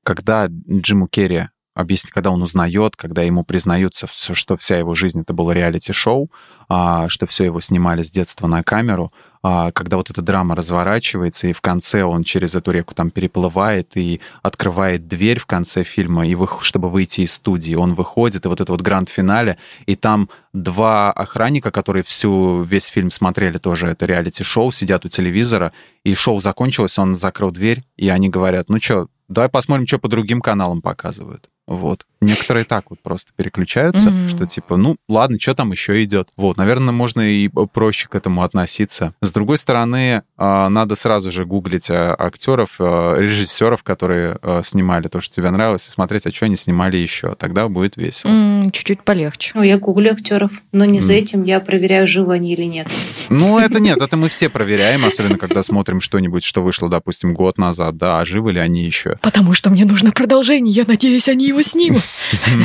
Когда 0.04 0.48
Джиму 0.48 1.08
Керри 1.08 1.48
объяснить, 1.76 2.14
когда 2.14 2.32
он 2.32 2.42
узнает, 2.42 2.96
когда 2.96 3.22
ему 3.22 3.44
признаются, 3.44 4.08
что 4.08 4.58
вся 4.58 4.80
его 4.80 4.96
жизнь 4.96 5.22
это 5.22 5.34
было 5.34 5.52
реалити-шоу, 5.52 6.32
а, 6.70 7.10
что 7.10 7.28
все 7.28 7.44
его 7.44 7.60
снимали 7.60 8.02
с 8.02 8.10
детства 8.10 8.48
на 8.48 8.64
камеру, 8.64 9.12
а, 9.44 9.72
когда 9.72 9.98
вот 9.98 10.10
эта 10.10 10.22
драма 10.22 10.56
разворачивается, 10.56 11.50
и 11.50 11.54
в 11.54 11.62
конце 11.62 12.04
он 12.04 12.24
через 12.24 12.56
эту 12.56 12.72
реку 12.72 12.96
там 12.96 13.12
переплывает 13.12 13.96
и 13.98 14.22
открывает 14.42 15.08
дверь 15.08 15.38
в 15.38 15.46
конце 15.46 15.84
фильма, 15.84 16.26
и 16.26 16.34
вы, 16.34 16.48
чтобы 16.62 16.90
выйти 16.90 17.22
из 17.22 17.34
студии, 17.34 17.76
он 17.76 17.94
выходит, 17.94 18.46
и 18.46 18.48
вот 18.48 18.62
это 18.62 18.72
вот 18.72 18.82
гранд-финале, 18.82 19.58
и 19.86 19.96
там 19.96 20.30
два 20.54 21.12
охранника, 21.12 21.72
которые 21.72 22.04
всю, 22.04 22.64
весь 22.64 22.86
фильм 22.86 23.12
смотрели 23.12 23.58
тоже 23.58 23.88
это 23.88 24.06
реалити-шоу, 24.06 24.72
сидят 24.72 25.06
у 25.06 25.10
телевизора, 25.10 25.74
и 26.06 26.16
шоу 26.16 26.40
закончилось, 26.40 26.98
он 26.98 27.16
закрыл 27.16 27.52
дверь, 27.52 27.84
и 27.98 28.08
они 28.08 28.30
говорят, 28.30 28.70
ну 28.70 28.80
что, 28.80 29.10
давай 29.28 29.50
посмотрим, 29.50 29.86
что 29.86 30.00
по 30.00 30.08
другим 30.08 30.42
каналам 30.42 30.82
показывают. 30.82 31.50
Вот. 31.68 32.06
Некоторые 32.22 32.64
так 32.64 32.90
вот 32.90 33.00
просто 33.02 33.32
переключаются, 33.36 34.10
mm-hmm. 34.10 34.28
что 34.28 34.46
типа, 34.48 34.78
ну, 34.78 34.96
ладно, 35.08 35.38
что 35.40 35.54
там 35.54 35.72
еще 35.72 36.04
идет. 36.04 36.30
Вот, 36.38 36.58
наверное, 36.58 36.94
можно 36.94 37.22
и 37.22 37.50
проще 37.74 38.08
к 38.08 38.16
этому 38.16 38.44
относиться. 38.44 39.14
С 39.22 39.32
другой 39.32 39.58
стороны, 39.58 40.24
а, 40.38 40.70
надо 40.70 40.96
сразу 40.96 41.32
же 41.32 41.46
гуглить 41.46 41.90
а, 41.92 42.16
актеров, 42.18 42.76
а, 42.80 43.16
режиссеров, 43.18 43.84
которые 43.84 44.40
снимали 44.64 45.08
то, 45.08 45.22
что 45.22 45.36
тебе 45.36 45.52
нравилось, 45.52 45.88
и 45.88 45.92
смотреть, 45.92 46.26
а 46.26 46.32
что 46.32 46.46
они 46.46 46.56
снимали 46.56 46.98
еще. 46.98 47.36
Тогда 47.36 47.68
будет 47.68 47.98
весело. 47.98 48.32
Mm, 48.32 48.72
чуть-чуть 48.72 49.04
полегче. 49.04 49.52
Ну, 49.56 49.64
я 49.64 49.78
гуглю 49.78 50.12
актеров, 50.12 50.52
но 50.72 50.86
не 50.86 51.00
mm. 51.00 51.02
за 51.02 51.14
этим 51.14 51.44
я 51.44 51.60
проверяю, 51.60 52.08
живы 52.08 52.34
они 52.34 52.54
или 52.54 52.64
нет. 52.64 52.88
Ну, 53.30 53.60
это 53.60 53.80
нет, 53.80 54.02
это 54.02 54.18
мы 54.18 54.30
все 54.30 54.50
проверяем, 54.50 55.06
особенно 55.06 55.38
когда 55.38 55.64
смотрим 55.64 56.00
что-нибудь, 56.00 56.44
что 56.44 56.62
вышло, 56.62 56.90
допустим, 56.90 57.34
год 57.34 57.58
назад, 57.58 57.98
да, 57.98 58.20
а 58.20 58.26
живы 58.26 58.54
ли 58.54 58.60
они 58.60 58.84
еще. 58.84 59.18
Потому 59.22 59.54
что 59.54 59.70
мне 59.70 59.86
нужно 59.86 60.12
продолжение, 60.12 60.74
я 60.74 60.84
надеюсь, 60.88 61.28
они 61.28 61.48
его 61.48 61.55
снимут. 61.64 62.04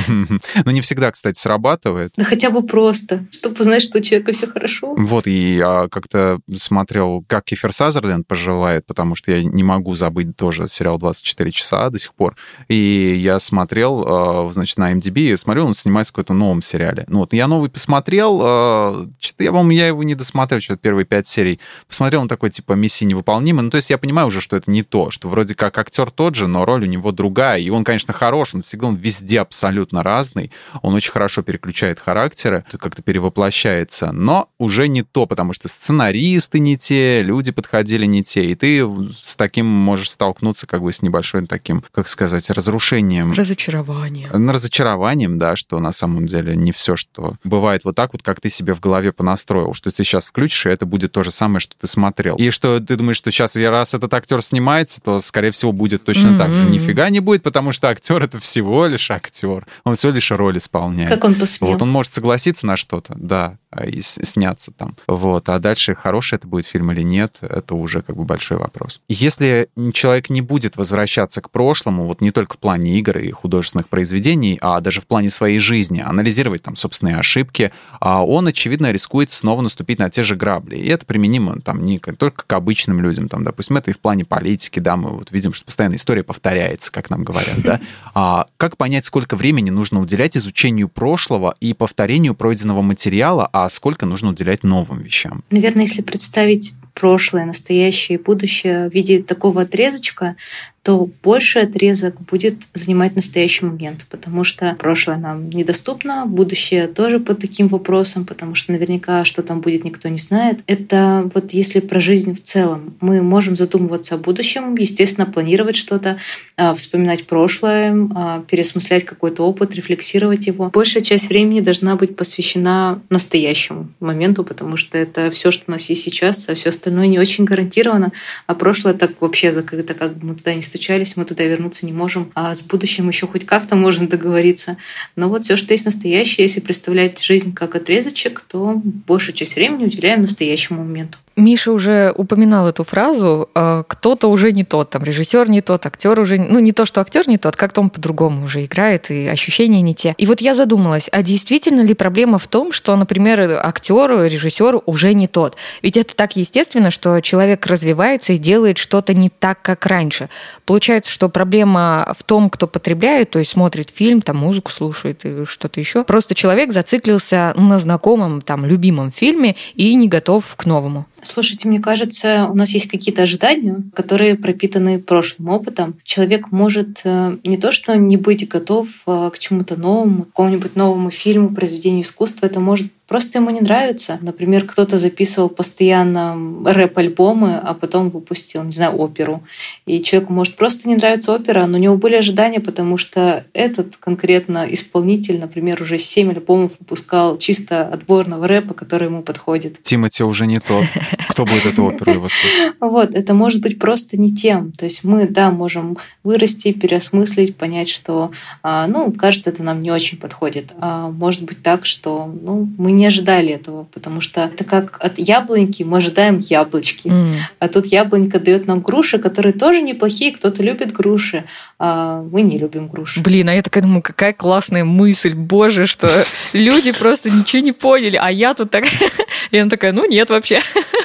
Но 0.64 0.70
не 0.70 0.80
всегда, 0.80 1.10
кстати, 1.10 1.38
срабатывает. 1.38 2.12
Да 2.16 2.24
хотя 2.24 2.50
бы 2.50 2.62
просто, 2.62 3.26
чтобы 3.32 3.56
узнать, 3.60 3.82
что 3.82 3.98
у 3.98 4.00
человека 4.00 4.32
все 4.32 4.46
хорошо. 4.46 4.94
Вот, 4.96 5.26
и 5.26 5.56
я 5.56 5.88
как-то 5.90 6.40
смотрел, 6.56 7.24
как 7.26 7.44
Кефир 7.44 7.72
Сазерленд 7.72 8.26
поживает, 8.26 8.86
потому 8.86 9.14
что 9.14 9.30
я 9.30 9.42
не 9.42 9.62
могу 9.62 9.94
забыть 9.94 10.36
тоже 10.36 10.68
сериал 10.68 10.98
«24 10.98 11.50
часа» 11.50 11.90
до 11.90 11.98
сих 11.98 12.14
пор. 12.14 12.36
И 12.68 13.20
я 13.22 13.40
смотрел, 13.40 14.04
а, 14.06 14.50
значит, 14.52 14.78
на 14.78 14.92
MDB, 14.92 15.36
смотрел, 15.36 15.66
он 15.66 15.74
снимается 15.74 16.12
в 16.12 16.16
каком-то 16.16 16.34
новом 16.34 16.62
сериале. 16.62 17.04
Ну 17.08 17.20
вот, 17.20 17.32
я 17.32 17.46
новый 17.46 17.70
посмотрел, 17.70 18.40
а, 18.42 19.08
что-то 19.18 19.44
я, 19.44 19.50
по-моему, 19.50 19.70
я 19.72 19.86
его 19.88 20.02
не 20.02 20.14
досмотрел, 20.14 20.60
что-то 20.60 20.80
первые 20.80 21.04
пять 21.04 21.28
серий. 21.28 21.60
Посмотрел, 21.88 22.22
он 22.22 22.28
такой, 22.28 22.50
типа, 22.50 22.72
миссия 22.72 23.06
невыполнима. 23.06 23.62
Ну, 23.62 23.70
то 23.70 23.76
есть 23.76 23.90
я 23.90 23.98
понимаю 23.98 24.28
уже, 24.28 24.40
что 24.40 24.56
это 24.56 24.70
не 24.70 24.82
то, 24.82 25.10
что 25.10 25.28
вроде 25.28 25.54
как 25.54 25.76
актер 25.78 26.10
тот 26.10 26.34
же, 26.34 26.46
но 26.46 26.64
роль 26.64 26.84
у 26.84 26.86
него 26.86 27.12
другая. 27.12 27.60
И 27.60 27.70
он, 27.70 27.84
конечно, 27.84 28.12
хорош, 28.12 28.54
он 28.54 28.62
всегда 28.62 28.79
он 28.86 28.96
везде 28.96 29.40
абсолютно 29.40 30.02
разный. 30.02 30.50
Он 30.82 30.94
очень 30.94 31.12
хорошо 31.12 31.42
переключает 31.42 32.00
характеры, 32.00 32.64
как-то 32.78 33.02
перевоплощается, 33.02 34.12
но 34.12 34.48
уже 34.58 34.88
не 34.88 35.02
то, 35.02 35.26
потому 35.26 35.52
что 35.52 35.68
сценаристы 35.68 36.58
не 36.58 36.76
те, 36.76 37.22
люди 37.22 37.52
подходили 37.52 38.06
не 38.06 38.22
те, 38.22 38.44
и 38.44 38.54
ты 38.54 38.86
с 39.12 39.36
таким 39.36 39.66
можешь 39.66 40.10
столкнуться 40.10 40.66
как 40.66 40.82
бы 40.82 40.92
с 40.92 41.02
небольшим 41.02 41.46
таким, 41.46 41.84
как 41.92 42.08
сказать, 42.08 42.48
разрушением. 42.50 43.32
Разочарованием. 43.32 44.50
Разочарованием, 44.50 45.38
да, 45.38 45.56
что 45.56 45.78
на 45.78 45.92
самом 45.92 46.26
деле 46.26 46.56
не 46.56 46.72
все, 46.72 46.96
что 46.96 47.34
бывает 47.44 47.84
вот 47.84 47.96
так 47.96 48.12
вот, 48.12 48.22
как 48.22 48.40
ты 48.40 48.48
себе 48.48 48.74
в 48.74 48.80
голове 48.80 49.12
понастроил, 49.12 49.74
что 49.74 49.90
ты 49.90 50.04
сейчас 50.04 50.26
включишь, 50.26 50.66
и 50.66 50.70
это 50.70 50.86
будет 50.86 51.12
то 51.12 51.22
же 51.22 51.30
самое, 51.30 51.60
что 51.60 51.74
ты 51.78 51.86
смотрел. 51.86 52.36
И 52.36 52.50
что 52.50 52.80
ты 52.80 52.96
думаешь, 52.96 53.16
что 53.16 53.30
сейчас, 53.30 53.56
раз 53.56 53.94
этот 53.94 54.12
актер 54.14 54.42
снимается, 54.42 55.00
то, 55.00 55.20
скорее 55.20 55.50
всего, 55.50 55.72
будет 55.72 56.04
точно 56.04 56.28
mm-hmm. 56.28 56.38
так 56.38 56.54
же. 56.54 56.68
Нифига 56.68 57.08
не 57.10 57.20
будет, 57.20 57.42
потому 57.42 57.72
что 57.72 57.88
актер 57.88 58.22
это 58.22 58.38
всего 58.38 58.69
лишь 58.86 59.10
актер. 59.10 59.66
Он 59.84 59.94
всего 59.94 60.12
лишь 60.12 60.30
роль 60.30 60.58
исполняет. 60.58 61.08
Как 61.10 61.24
он 61.24 61.34
посмел. 61.34 61.72
Вот 61.72 61.82
он 61.82 61.90
может 61.90 62.12
согласиться 62.12 62.66
на 62.66 62.76
что-то, 62.76 63.14
да, 63.16 63.58
и 63.84 64.00
сняться 64.00 64.72
там. 64.72 64.96
Вот. 65.06 65.48
А 65.48 65.58
дальше, 65.58 65.94
хороший 65.94 66.36
это 66.36 66.48
будет 66.48 66.66
фильм 66.66 66.90
или 66.90 67.02
нет, 67.02 67.38
это 67.40 67.74
уже 67.74 68.02
как 68.02 68.16
бы 68.16 68.24
большой 68.24 68.58
вопрос. 68.58 69.00
Если 69.08 69.68
человек 69.92 70.28
не 70.30 70.40
будет 70.40 70.76
возвращаться 70.76 71.40
к 71.40 71.50
прошлому, 71.50 72.06
вот 72.06 72.20
не 72.20 72.32
только 72.32 72.54
в 72.54 72.58
плане 72.58 72.98
игр 72.98 73.18
и 73.18 73.30
художественных 73.30 73.88
произведений, 73.88 74.58
а 74.60 74.80
даже 74.80 75.00
в 75.00 75.06
плане 75.06 75.30
своей 75.30 75.58
жизни, 75.58 76.02
анализировать 76.04 76.62
там 76.62 76.74
собственные 76.74 77.16
ошибки, 77.16 77.70
а 78.00 78.24
он, 78.24 78.48
очевидно, 78.48 78.90
рискует 78.90 79.30
снова 79.30 79.60
наступить 79.60 79.98
на 79.98 80.10
те 80.10 80.22
же 80.22 80.34
грабли. 80.34 80.76
И 80.76 80.88
это 80.88 81.06
применимо 81.06 81.60
там 81.60 81.84
не 81.84 81.98
только 81.98 82.44
к 82.46 82.52
обычным 82.52 83.00
людям, 83.00 83.28
там, 83.28 83.44
допустим, 83.44 83.76
это 83.76 83.90
и 83.90 83.94
в 83.94 83.98
плане 84.00 84.24
политики, 84.24 84.80
да, 84.80 84.96
мы 84.96 85.10
вот 85.10 85.30
видим, 85.30 85.52
что 85.52 85.64
постоянно 85.64 85.94
история 85.94 86.22
повторяется, 86.24 86.90
как 86.90 87.10
нам 87.10 87.24
говорят, 87.24 87.60
да. 87.62 87.80
А 88.14 88.46
как 88.56 88.76
понять, 88.76 89.04
сколько 89.04 89.36
времени 89.36 89.70
нужно 89.70 90.00
уделять 90.00 90.36
изучению 90.36 90.88
прошлого 90.88 91.54
и 91.60 91.72
повторению 91.74 92.34
пройденного 92.34 92.82
материала, 92.82 93.48
а 93.52 93.59
сколько 93.68 94.06
нужно 94.06 94.30
уделять 94.30 94.62
новым 94.62 95.00
вещам? 95.00 95.44
Наверное, 95.50 95.84
если 95.84 96.02
представить 96.02 96.74
прошлое, 96.94 97.44
настоящее 97.46 98.18
и 98.18 98.22
будущее 98.22 98.88
в 98.88 98.94
виде 98.94 99.22
такого 99.22 99.62
отрезочка, 99.62 100.36
то 100.82 101.10
больший 101.22 101.62
отрезок 101.62 102.18
будет 102.22 102.54
занимать 102.72 103.14
настоящий 103.14 103.66
момент, 103.66 104.06
потому 104.08 104.44
что 104.44 104.76
прошлое 104.78 105.18
нам 105.18 105.50
недоступно, 105.50 106.24
будущее 106.24 106.86
тоже 106.86 107.20
под 107.20 107.38
таким 107.38 107.68
вопросом, 107.68 108.24
потому 108.24 108.54
что 108.54 108.72
наверняка, 108.72 109.24
что 109.24 109.42
там 109.42 109.60
будет, 109.60 109.84
никто 109.84 110.08
не 110.08 110.16
знает. 110.16 110.60
Это 110.66 111.30
вот 111.34 111.52
если 111.52 111.80
про 111.80 112.00
жизнь 112.00 112.34
в 112.34 112.42
целом. 112.42 112.96
Мы 113.00 113.20
можем 113.20 113.56
задумываться 113.56 114.14
о 114.14 114.18
будущем, 114.18 114.74
естественно, 114.76 115.26
планировать 115.26 115.76
что-то, 115.76 116.16
а, 116.56 116.74
вспоминать 116.74 117.26
прошлое, 117.26 117.94
а, 118.14 118.42
переосмыслять 118.48 119.04
какой-то 119.04 119.42
опыт, 119.42 119.74
рефлексировать 119.74 120.46
его. 120.46 120.70
Большая 120.70 121.02
часть 121.02 121.28
времени 121.28 121.60
должна 121.60 121.96
быть 121.96 122.16
посвящена 122.16 123.02
настоящему 123.10 123.88
моменту, 124.00 124.44
потому 124.44 124.78
что 124.78 124.96
это 124.96 125.30
все, 125.30 125.50
что 125.50 125.64
у 125.66 125.70
нас 125.72 125.90
есть 125.90 126.02
сейчас, 126.02 126.48
а 126.48 126.54
все 126.54 126.70
остальное 126.70 127.06
не 127.06 127.18
очень 127.18 127.44
гарантировано, 127.44 128.12
а 128.46 128.54
прошлое 128.54 128.94
так 128.94 129.20
вообще 129.20 129.52
закрыто, 129.52 129.92
как 129.92 130.16
бы 130.16 130.28
мы 130.28 130.34
туда 130.34 130.54
не 130.54 130.62
стучались, 130.70 131.16
мы 131.16 131.24
туда 131.24 131.44
вернуться 131.44 131.84
не 131.84 131.92
можем, 131.92 132.30
а 132.34 132.54
с 132.54 132.62
будущим 132.62 133.08
еще 133.08 133.26
хоть 133.26 133.44
как-то 133.44 133.76
можно 133.76 134.08
договориться. 134.08 134.76
Но 135.16 135.28
вот 135.28 135.44
все, 135.44 135.56
что 135.56 135.74
есть 135.74 135.84
настоящее, 135.84 136.44
если 136.44 136.60
представлять 136.60 137.22
жизнь 137.22 137.52
как 137.52 137.74
отрезочек, 137.74 138.40
то 138.40 138.80
большую 138.82 139.34
часть 139.34 139.56
времени 139.56 139.84
уделяем 139.84 140.22
настоящему 140.22 140.82
моменту. 140.82 141.18
Миша 141.36 141.72
уже 141.72 142.12
упоминал 142.16 142.68
эту 142.68 142.84
фразу 142.84 143.48
э, 143.54 143.84
«кто-то 143.86 144.28
уже 144.28 144.52
не 144.52 144.64
тот», 144.64 144.90
там 144.90 145.02
режиссер 145.02 145.48
не 145.48 145.60
тот, 145.60 145.86
актер 145.86 146.18
уже... 146.18 146.36
Ну, 146.36 146.58
не 146.58 146.72
то, 146.72 146.84
что 146.84 147.00
актер 147.00 147.28
не 147.28 147.38
тот, 147.38 147.56
как-то 147.56 147.80
он 147.80 147.90
по-другому 147.90 148.44
уже 148.44 148.64
играет, 148.64 149.10
и 149.10 149.26
ощущения 149.26 149.80
не 149.80 149.94
те. 149.94 150.14
И 150.18 150.26
вот 150.26 150.40
я 150.40 150.54
задумалась, 150.54 151.08
а 151.12 151.22
действительно 151.22 151.80
ли 151.82 151.94
проблема 151.94 152.38
в 152.38 152.46
том, 152.46 152.72
что, 152.72 152.94
например, 152.96 153.60
актер, 153.62 154.10
режиссер 154.24 154.80
уже 154.86 155.14
не 155.14 155.28
тот? 155.28 155.56
Ведь 155.82 155.96
это 155.96 156.14
так 156.14 156.36
естественно, 156.36 156.90
что 156.90 157.20
человек 157.20 157.66
развивается 157.66 158.32
и 158.32 158.38
делает 158.38 158.78
что-то 158.78 159.14
не 159.14 159.30
так, 159.30 159.62
как 159.62 159.86
раньше. 159.86 160.28
Получается, 160.66 161.10
что 161.10 161.28
проблема 161.28 162.14
в 162.18 162.22
том, 162.24 162.50
кто 162.50 162.66
потребляет, 162.66 163.30
то 163.30 163.38
есть 163.38 163.52
смотрит 163.52 163.90
фильм, 163.90 164.20
там 164.20 164.36
музыку 164.36 164.70
слушает 164.72 165.24
и 165.24 165.44
что-то 165.44 165.80
еще. 165.80 166.04
Просто 166.04 166.34
человек 166.34 166.72
зациклился 166.72 167.54
на 167.56 167.78
знакомом, 167.78 168.40
там, 168.40 168.66
любимом 168.66 169.10
фильме 169.10 169.56
и 169.74 169.94
не 169.94 170.08
готов 170.08 170.56
к 170.56 170.66
новому. 170.66 171.06
Слушайте, 171.22 171.68
мне 171.68 171.80
кажется, 171.80 172.48
у 172.50 172.54
нас 172.54 172.70
есть 172.70 172.88
какие-то 172.88 173.22
ожидания, 173.22 173.82
которые 173.94 174.36
пропитаны 174.36 174.98
прошлым 174.98 175.48
опытом. 175.50 175.96
Человек 176.04 176.50
может 176.50 177.02
э, 177.04 177.36
не 177.44 177.56
то, 177.56 177.70
что 177.72 177.96
не 177.96 178.16
быть 178.16 178.48
готов 178.48 178.88
э, 179.06 179.30
к 179.32 179.38
чему-то 179.38 179.76
новому, 179.76 180.24
к 180.24 180.28
какому-нибудь 180.28 180.76
новому 180.76 181.10
фильму, 181.10 181.54
произведению 181.54 182.02
искусства, 182.02 182.46
это 182.46 182.60
может 182.60 182.90
просто 183.10 183.38
ему 183.38 183.50
не 183.50 183.60
нравится. 183.60 184.20
Например, 184.22 184.64
кто-то 184.64 184.96
записывал 184.96 185.48
постоянно 185.48 186.38
рэп-альбомы, 186.64 187.56
а 187.56 187.74
потом 187.74 188.08
выпустил, 188.08 188.62
не 188.62 188.70
знаю, 188.70 188.96
оперу. 188.98 189.42
И 189.84 190.00
человеку 190.00 190.32
может 190.32 190.54
просто 190.54 190.88
не 190.88 190.94
нравиться 190.94 191.34
опера, 191.34 191.66
но 191.66 191.76
у 191.76 191.80
него 191.80 191.96
были 191.96 192.14
ожидания, 192.14 192.60
потому 192.60 192.98
что 192.98 193.44
этот 193.52 193.96
конкретно 193.96 194.64
исполнитель, 194.70 195.40
например, 195.40 195.82
уже 195.82 195.98
семь 195.98 196.30
альбомов 196.30 196.70
выпускал 196.78 197.36
чисто 197.36 197.82
отборного 197.82 198.46
рэпа, 198.46 198.74
который 198.74 199.08
ему 199.08 199.22
подходит. 199.22 199.82
Тимати 199.82 200.22
уже 200.22 200.46
не 200.46 200.60
тот. 200.60 200.84
Кто 201.30 201.44
будет 201.44 201.66
эту 201.66 201.86
оперу 201.86 202.12
его 202.12 202.28
слушать? 202.28 202.74
Вот, 202.78 203.16
это 203.16 203.34
может 203.34 203.60
быть 203.60 203.80
просто 203.80 204.16
не 204.16 204.32
тем. 204.32 204.70
То 204.70 204.84
есть 204.84 205.02
мы, 205.02 205.26
да, 205.26 205.50
можем 205.50 205.98
вырасти, 206.22 206.72
переосмыслить, 206.72 207.56
понять, 207.56 207.88
что, 207.88 208.30
а, 208.62 208.86
ну, 208.86 209.10
кажется, 209.10 209.50
это 209.50 209.64
нам 209.64 209.82
не 209.82 209.90
очень 209.90 210.16
подходит. 210.16 210.74
А 210.78 211.10
может 211.10 211.42
быть 211.42 211.60
так, 211.60 211.84
что, 211.84 212.32
ну, 212.40 212.68
мы 212.78 212.99
не 212.99 212.99
ожидали 213.06 213.52
этого, 213.52 213.84
потому 213.92 214.20
что 214.20 214.42
это 214.42 214.64
как 214.64 214.98
от 215.00 215.18
яблоньки 215.18 215.82
мы 215.82 215.98
ожидаем 215.98 216.38
яблочки. 216.38 217.08
Mm. 217.08 217.34
А 217.58 217.68
тут 217.68 217.86
яблонька 217.86 218.38
дает 218.38 218.66
нам 218.66 218.80
груши, 218.80 219.18
которые 219.18 219.52
тоже 219.52 219.82
неплохие, 219.82 220.32
кто-то 220.32 220.62
любит 220.62 220.92
груши, 220.92 221.44
а 221.78 222.22
мы 222.22 222.42
не 222.42 222.58
любим 222.58 222.88
груши. 222.88 223.20
Блин, 223.20 223.48
а 223.48 223.54
я 223.54 223.62
такая 223.62 223.82
думаю, 223.82 224.02
какая 224.02 224.32
классная 224.32 224.84
мысль, 224.84 225.34
боже, 225.34 225.86
что 225.86 226.08
люди 226.52 226.92
просто 226.92 227.30
ничего 227.30 227.62
не 227.62 227.72
поняли, 227.72 228.18
а 228.20 228.30
я 228.30 228.54
тут 228.54 228.70
так... 228.70 228.84
Лена 229.50 229.70
такая, 229.70 229.92
ну 229.92 230.08
нет 230.08 230.30
вообще. 230.30 230.60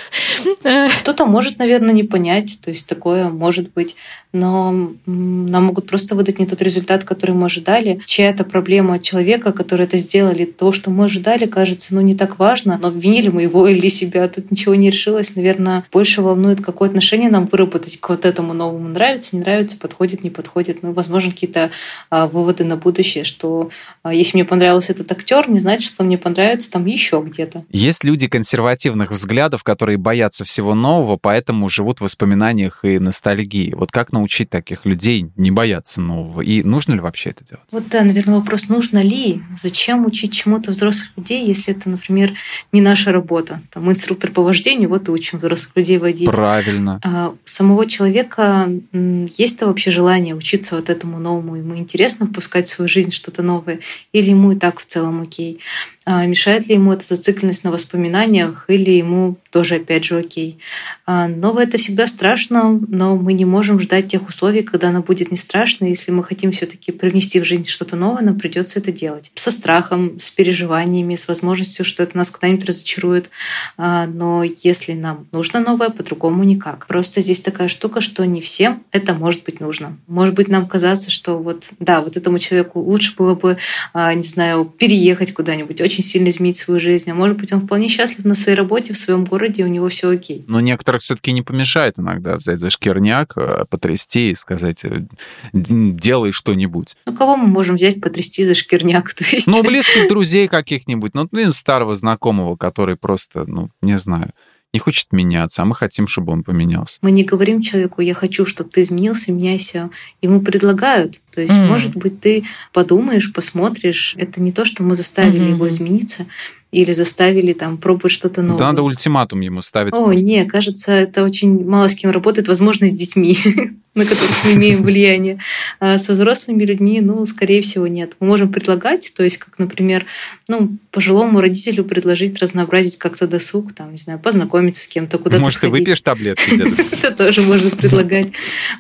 Кто-то 1.02 1.26
может, 1.26 1.58
наверное, 1.60 1.94
не 1.94 2.04
понять, 2.04 2.60
то 2.64 2.70
есть 2.70 2.88
такое 2.88 3.30
может 3.30 3.74
быть, 3.74 3.96
но 4.36 4.92
нам 5.06 5.64
могут 5.64 5.88
просто 5.88 6.14
выдать 6.14 6.40
не 6.40 6.46
тот 6.46 6.62
результат, 6.62 7.04
который 7.04 7.32
мы 7.32 7.46
ожидали. 7.46 8.02
Чья-то 8.06 8.44
проблема 8.44 9.00
человека, 9.00 9.54
который 9.54 9.86
это 9.86 9.98
сделали, 9.98 10.46
то, 10.46 10.74
что 10.74 10.92
мы 10.92 11.06
ожидали, 11.06 11.46
кажется, 11.46 11.96
ну, 11.96 12.02
не 12.02 12.16
так 12.16 12.38
важно, 12.38 12.78
но 12.82 12.90
обвинили 12.90 13.30
мы 13.30 13.44
его 13.44 13.68
или 13.68 13.88
себя, 13.88 14.28
тут 14.28 14.52
ничего 14.52 14.76
не 14.76 14.90
решилось. 14.90 15.36
Наверное, 15.36 15.86
больше 15.92 16.22
волнует, 16.22 16.62
какое 16.62 16.90
отношение 16.90 17.30
нам 17.30 17.46
выработать 17.46 18.00
к 18.00 18.10
вот 18.10 18.26
этому 18.26 18.54
новому. 18.54 18.90
Нравится, 18.90 19.36
не 19.36 19.42
нравится, 19.42 19.78
подходит, 19.78 20.24
не 20.24 20.30
подходит. 20.30 20.84
Ну, 20.84 20.92
возможно, 20.92 21.32
какие-то 21.32 21.72
а, 22.10 22.28
выводы 22.28 22.66
на 22.66 22.76
будущее, 22.76 23.24
что 23.24 23.70
а, 24.04 24.14
если 24.14 24.38
мне 24.38 24.46
понравился 24.46 24.92
этот 24.92 25.12
актер, 25.12 25.50
не 25.50 25.60
значит, 25.60 25.86
что 25.86 26.04
мне 26.04 26.18
понравится 26.18 26.72
там 26.72 26.86
еще 26.86 27.24
где-то. 27.26 27.64
Есть 27.72 28.04
люди 28.04 28.28
консервативных 28.28 29.12
взглядов, 29.12 29.64
которые 29.64 29.98
боятся 29.98 30.35
всего 30.44 30.76
нового, 30.76 31.18
поэтому 31.18 31.70
живут 31.70 32.00
в 32.00 32.02
воспоминаниях 32.02 32.84
и 32.84 33.00
ностальгии. 33.00 33.74
Вот 33.76 33.92
как 33.92 34.12
научить 34.12 34.50
таких 34.50 34.86
людей 34.86 35.28
не 35.36 35.52
бояться 35.52 36.02
нового? 36.02 36.42
И 36.42 36.64
нужно 36.64 36.94
ли 36.94 37.00
вообще 37.00 37.30
это 37.30 37.46
делать? 37.46 37.64
Вот 37.72 37.88
да, 37.90 38.04
наверное, 38.04 38.36
вопрос, 38.36 38.70
нужно 38.70 39.02
ли? 39.02 39.42
Зачем 39.62 40.06
учить 40.06 40.34
чему-то 40.34 40.72
взрослых 40.72 41.12
людей, 41.16 41.46
если 41.46 41.76
это, 41.76 41.90
например, 41.90 42.34
не 42.72 42.82
наша 42.82 43.12
работа? 43.12 43.62
Там 43.72 43.90
инструктор 43.90 44.32
по 44.32 44.44
вождению, 44.44 44.90
вот 44.90 45.08
и 45.08 45.12
учим 45.12 45.38
взрослых 45.38 45.72
людей 45.76 45.98
водить. 45.98 46.30
Правильно. 46.30 47.00
А 47.04 47.30
у 47.30 47.38
самого 47.46 47.86
человека 47.86 48.70
есть-то 48.92 49.68
вообще 49.68 49.92
желание 49.92 50.36
учиться 50.36 50.76
вот 50.76 50.90
этому 50.90 51.20
новому? 51.20 51.56
Ему 51.56 51.76
интересно 51.78 52.26
впускать 52.26 52.68
в 52.68 52.74
свою 52.74 52.90
жизнь 52.90 53.12
что-то 53.12 53.44
новое? 53.44 53.80
Или 54.12 54.32
ему 54.32 54.52
и 54.52 54.56
так 54.56 54.80
в 54.80 54.86
целом 54.86 55.22
окей? 55.22 55.60
А 55.95 55.95
мешает 56.06 56.68
ли 56.68 56.76
ему 56.76 56.94
эта 56.94 57.06
зацикленность 57.06 57.64
на 57.64 57.72
воспоминаниях, 57.72 58.66
или 58.68 58.92
ему 58.92 59.38
тоже, 59.52 59.76
опять 59.76 60.04
же, 60.04 60.20
окей. 60.20 60.60
А, 61.06 61.28
новое— 61.28 61.64
это 61.66 61.78
всегда 61.78 62.08
страшно, 62.08 62.80
но 62.88 63.16
мы 63.16 63.34
не 63.34 63.46
можем 63.46 63.80
ждать 63.80 64.08
тех 64.08 64.28
условий, 64.28 64.64
когда 64.64 64.90
оно 64.90 65.02
будет 65.02 65.32
не 65.32 65.38
страшно. 65.38 65.86
Если 65.86 66.12
мы 66.12 66.24
хотим 66.24 66.52
все 66.52 66.66
таки 66.66 66.92
привнести 66.92 67.40
в 67.40 67.46
жизнь 67.46 67.66
что-то 67.66 67.96
новое, 67.96 68.22
нам 68.22 68.38
придется 68.38 68.80
это 68.80 68.92
делать. 68.92 69.32
Со 69.36 69.52
страхом, 69.52 70.20
с 70.20 70.30
переживаниями, 70.30 71.16
с 71.16 71.28
возможностью, 71.28 71.86
что 71.86 72.04
это 72.04 72.18
нас 72.18 72.32
когда-нибудь 72.32 72.66
разочарует. 72.66 73.30
А, 73.78 74.08
но 74.08 74.44
если 74.44 74.94
нам 74.94 75.28
нужно 75.32 75.60
новое, 75.62 75.90
по-другому 75.90 76.44
никак. 76.44 76.86
Просто 76.88 77.22
здесь 77.22 77.42
такая 77.42 77.68
штука, 77.70 78.02
что 78.02 78.26
не 78.26 78.42
всем 78.42 78.84
это 78.92 79.14
может 79.14 79.44
быть 79.44 79.60
нужно. 79.60 79.98
Может 80.08 80.36
быть, 80.36 80.50
нам 80.50 80.68
казаться, 80.68 81.10
что 81.10 81.38
вот, 81.38 81.70
да, 81.80 82.02
вот 82.02 82.18
этому 82.18 82.40
человеку 82.40 82.80
лучше 82.82 83.16
было 83.16 83.36
бы, 83.36 83.58
не 83.94 84.24
знаю, 84.24 84.66
переехать 84.66 85.34
куда-нибудь, 85.34 85.82
очень 85.82 85.95
сильно 86.02 86.30
изменить 86.30 86.58
свою 86.58 86.80
жизнь. 86.80 87.10
А 87.10 87.16
может 87.16 87.38
быть, 87.38 87.52
он 87.54 87.62
вполне 87.62 87.88
счастлив 87.88 88.26
на 88.26 88.36
своей 88.36 88.58
работе, 88.58 88.94
в 88.94 88.98
своем 88.98 89.26
городе, 89.26 89.64
у 89.64 89.68
него 89.68 89.90
все 89.90 90.10
окей. 90.10 90.44
Но 90.48 90.60
некоторых 90.60 91.02
все-таки 91.02 91.32
не 91.32 91.42
помешает 91.42 92.00
иногда 92.00 92.38
взять 92.38 92.60
за 92.60 92.70
шкирняк, 92.70 93.34
э, 93.38 93.66
потрясти 93.70 94.32
и 94.32 94.36
сказать, 94.36 94.84
э, 94.84 95.06
делай 95.54 96.32
что-нибудь. 96.32 96.96
Ну, 97.06 97.14
кого 97.14 97.38
мы 97.38 97.48
можем 97.48 97.76
взять, 97.76 98.02
потрясти 98.02 98.44
за 98.44 98.56
шкирняк? 98.56 99.14
То 99.16 99.24
есть... 99.30 99.48
Ну, 99.48 99.64
близких 99.64 100.08
друзей 100.08 100.48
каких-нибудь, 100.48 101.12
ну, 101.14 101.28
старого 101.54 101.96
знакомого, 101.96 102.56
который 102.56 102.96
просто, 102.96 103.46
ну, 103.48 103.70
не 103.82 103.98
знаю, 103.98 104.32
не 104.76 104.80
хочет 104.80 105.14
меняться, 105.14 105.62
а 105.62 105.66
мы 105.66 105.74
хотим, 105.74 106.06
чтобы 106.06 106.34
он 106.34 106.44
поменялся. 106.44 106.98
Мы 107.02 107.12
не 107.12 107.24
говорим 107.24 107.62
человеку, 107.62 108.02
я 108.02 108.14
хочу, 108.14 108.46
чтобы 108.46 108.70
ты 108.70 108.82
изменился, 108.82 109.32
меняйся. 109.32 109.90
Ему 110.22 110.42
предлагают. 110.42 111.22
То 111.34 111.40
есть, 111.40 111.54
mm. 111.54 111.68
может 111.68 111.96
быть, 111.96 112.20
ты 112.20 112.44
подумаешь, 112.74 113.32
посмотришь. 113.32 114.16
Это 114.18 114.42
не 114.42 114.52
то, 114.52 114.66
что 114.66 114.84
мы 114.84 114.94
заставили 114.94 115.46
mm-hmm. 115.46 115.52
его 115.52 115.68
измениться 115.70 116.26
или 116.76 116.92
заставили 116.92 117.54
там 117.54 117.78
пробовать 117.78 118.12
что-то 118.12 118.42
новое. 118.42 118.58
Да 118.58 118.68
надо 118.68 118.82
ультиматум 118.82 119.40
ему 119.40 119.62
ставить. 119.62 119.94
О, 119.94 120.06
просто. 120.08 120.26
не, 120.26 120.46
кажется, 120.46 120.92
это 120.92 121.24
очень 121.24 121.66
мало 121.66 121.88
с 121.88 121.96
кем 121.96 122.12
работает, 122.12 122.50
возможно, 122.50 122.86
с 122.88 122.94
детьми, 122.94 123.38
на 123.96 124.04
которых 124.04 124.44
мы 124.44 124.54
имеем 124.54 124.84
влияние. 124.84 125.40
А 125.80 125.98
со 125.98 126.12
взрослыми 126.12 126.66
людьми, 126.66 127.00
ну, 127.00 127.26
скорее 127.26 127.62
всего, 127.62 127.88
нет. 127.88 128.16
Мы 128.20 128.28
можем 128.28 128.52
предлагать, 128.52 129.14
то 129.16 129.24
есть, 129.24 129.38
как, 129.38 129.58
например, 129.58 130.06
ну, 130.50 130.78
пожилому 130.92 131.40
родителю 131.40 131.86
предложить 131.86 132.38
разнообразить 132.42 132.98
как-то 132.98 133.26
досуг, 133.26 133.72
там, 133.72 133.94
не 133.94 133.98
знаю, 133.98 134.20
познакомиться 134.20 134.84
с 134.84 134.88
кем-то, 134.90 135.18
куда-то 135.18 135.42
Может, 135.42 135.62
ты 135.62 135.70
выпьешь 135.70 136.02
таблетки 136.02 136.62
Это 137.06 137.16
тоже 137.16 137.42
можно 137.42 137.70
предлагать. 137.70 138.28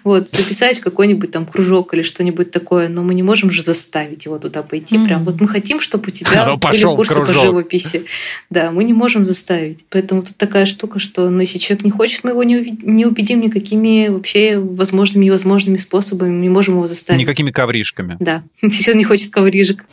Вот, 0.03 0.29
записать 0.29 0.81
какой-нибудь 0.81 1.31
там 1.31 1.45
кружок 1.45 1.93
или 1.93 2.01
что-нибудь 2.01 2.51
такое, 2.51 2.89
но 2.89 3.03
мы 3.03 3.13
не 3.13 3.23
можем 3.23 3.51
же 3.51 3.61
заставить 3.61 4.25
его 4.25 4.37
туда 4.37 4.63
пойти. 4.63 4.97
Прям 4.97 5.23
вот 5.23 5.39
мы 5.39 5.47
хотим, 5.47 5.79
чтобы 5.79 6.07
у 6.07 6.11
тебя 6.11 6.57
были 6.57 6.95
курсы 6.95 7.19
по 7.21 7.31
живописи 7.31 7.74
профессии. 7.75 8.05
Да, 8.49 8.71
мы 8.71 8.83
не 8.83 8.93
можем 8.93 9.25
заставить. 9.25 9.85
Поэтому 9.89 10.23
тут 10.23 10.37
такая 10.37 10.65
штука, 10.65 10.99
что 10.99 11.29
ну, 11.29 11.41
если 11.41 11.57
человек 11.57 11.85
не 11.85 11.91
хочет, 11.91 12.23
мы 12.23 12.31
его 12.31 12.43
не, 12.43 12.77
не 12.81 13.05
убедим 13.05 13.41
никакими 13.41 14.07
вообще 14.07 14.57
возможными 14.57 15.25
и 15.25 15.27
невозможными 15.27 15.77
способами. 15.77 16.31
Мы 16.31 16.41
не 16.41 16.49
можем 16.49 16.75
его 16.75 16.85
заставить. 16.85 17.21
Никакими 17.21 17.51
ковришками. 17.51 18.17
Да, 18.19 18.43
если 18.61 18.91
он 18.91 18.97
не 18.97 19.03
хочет 19.03 19.31
коврижек. 19.31 19.85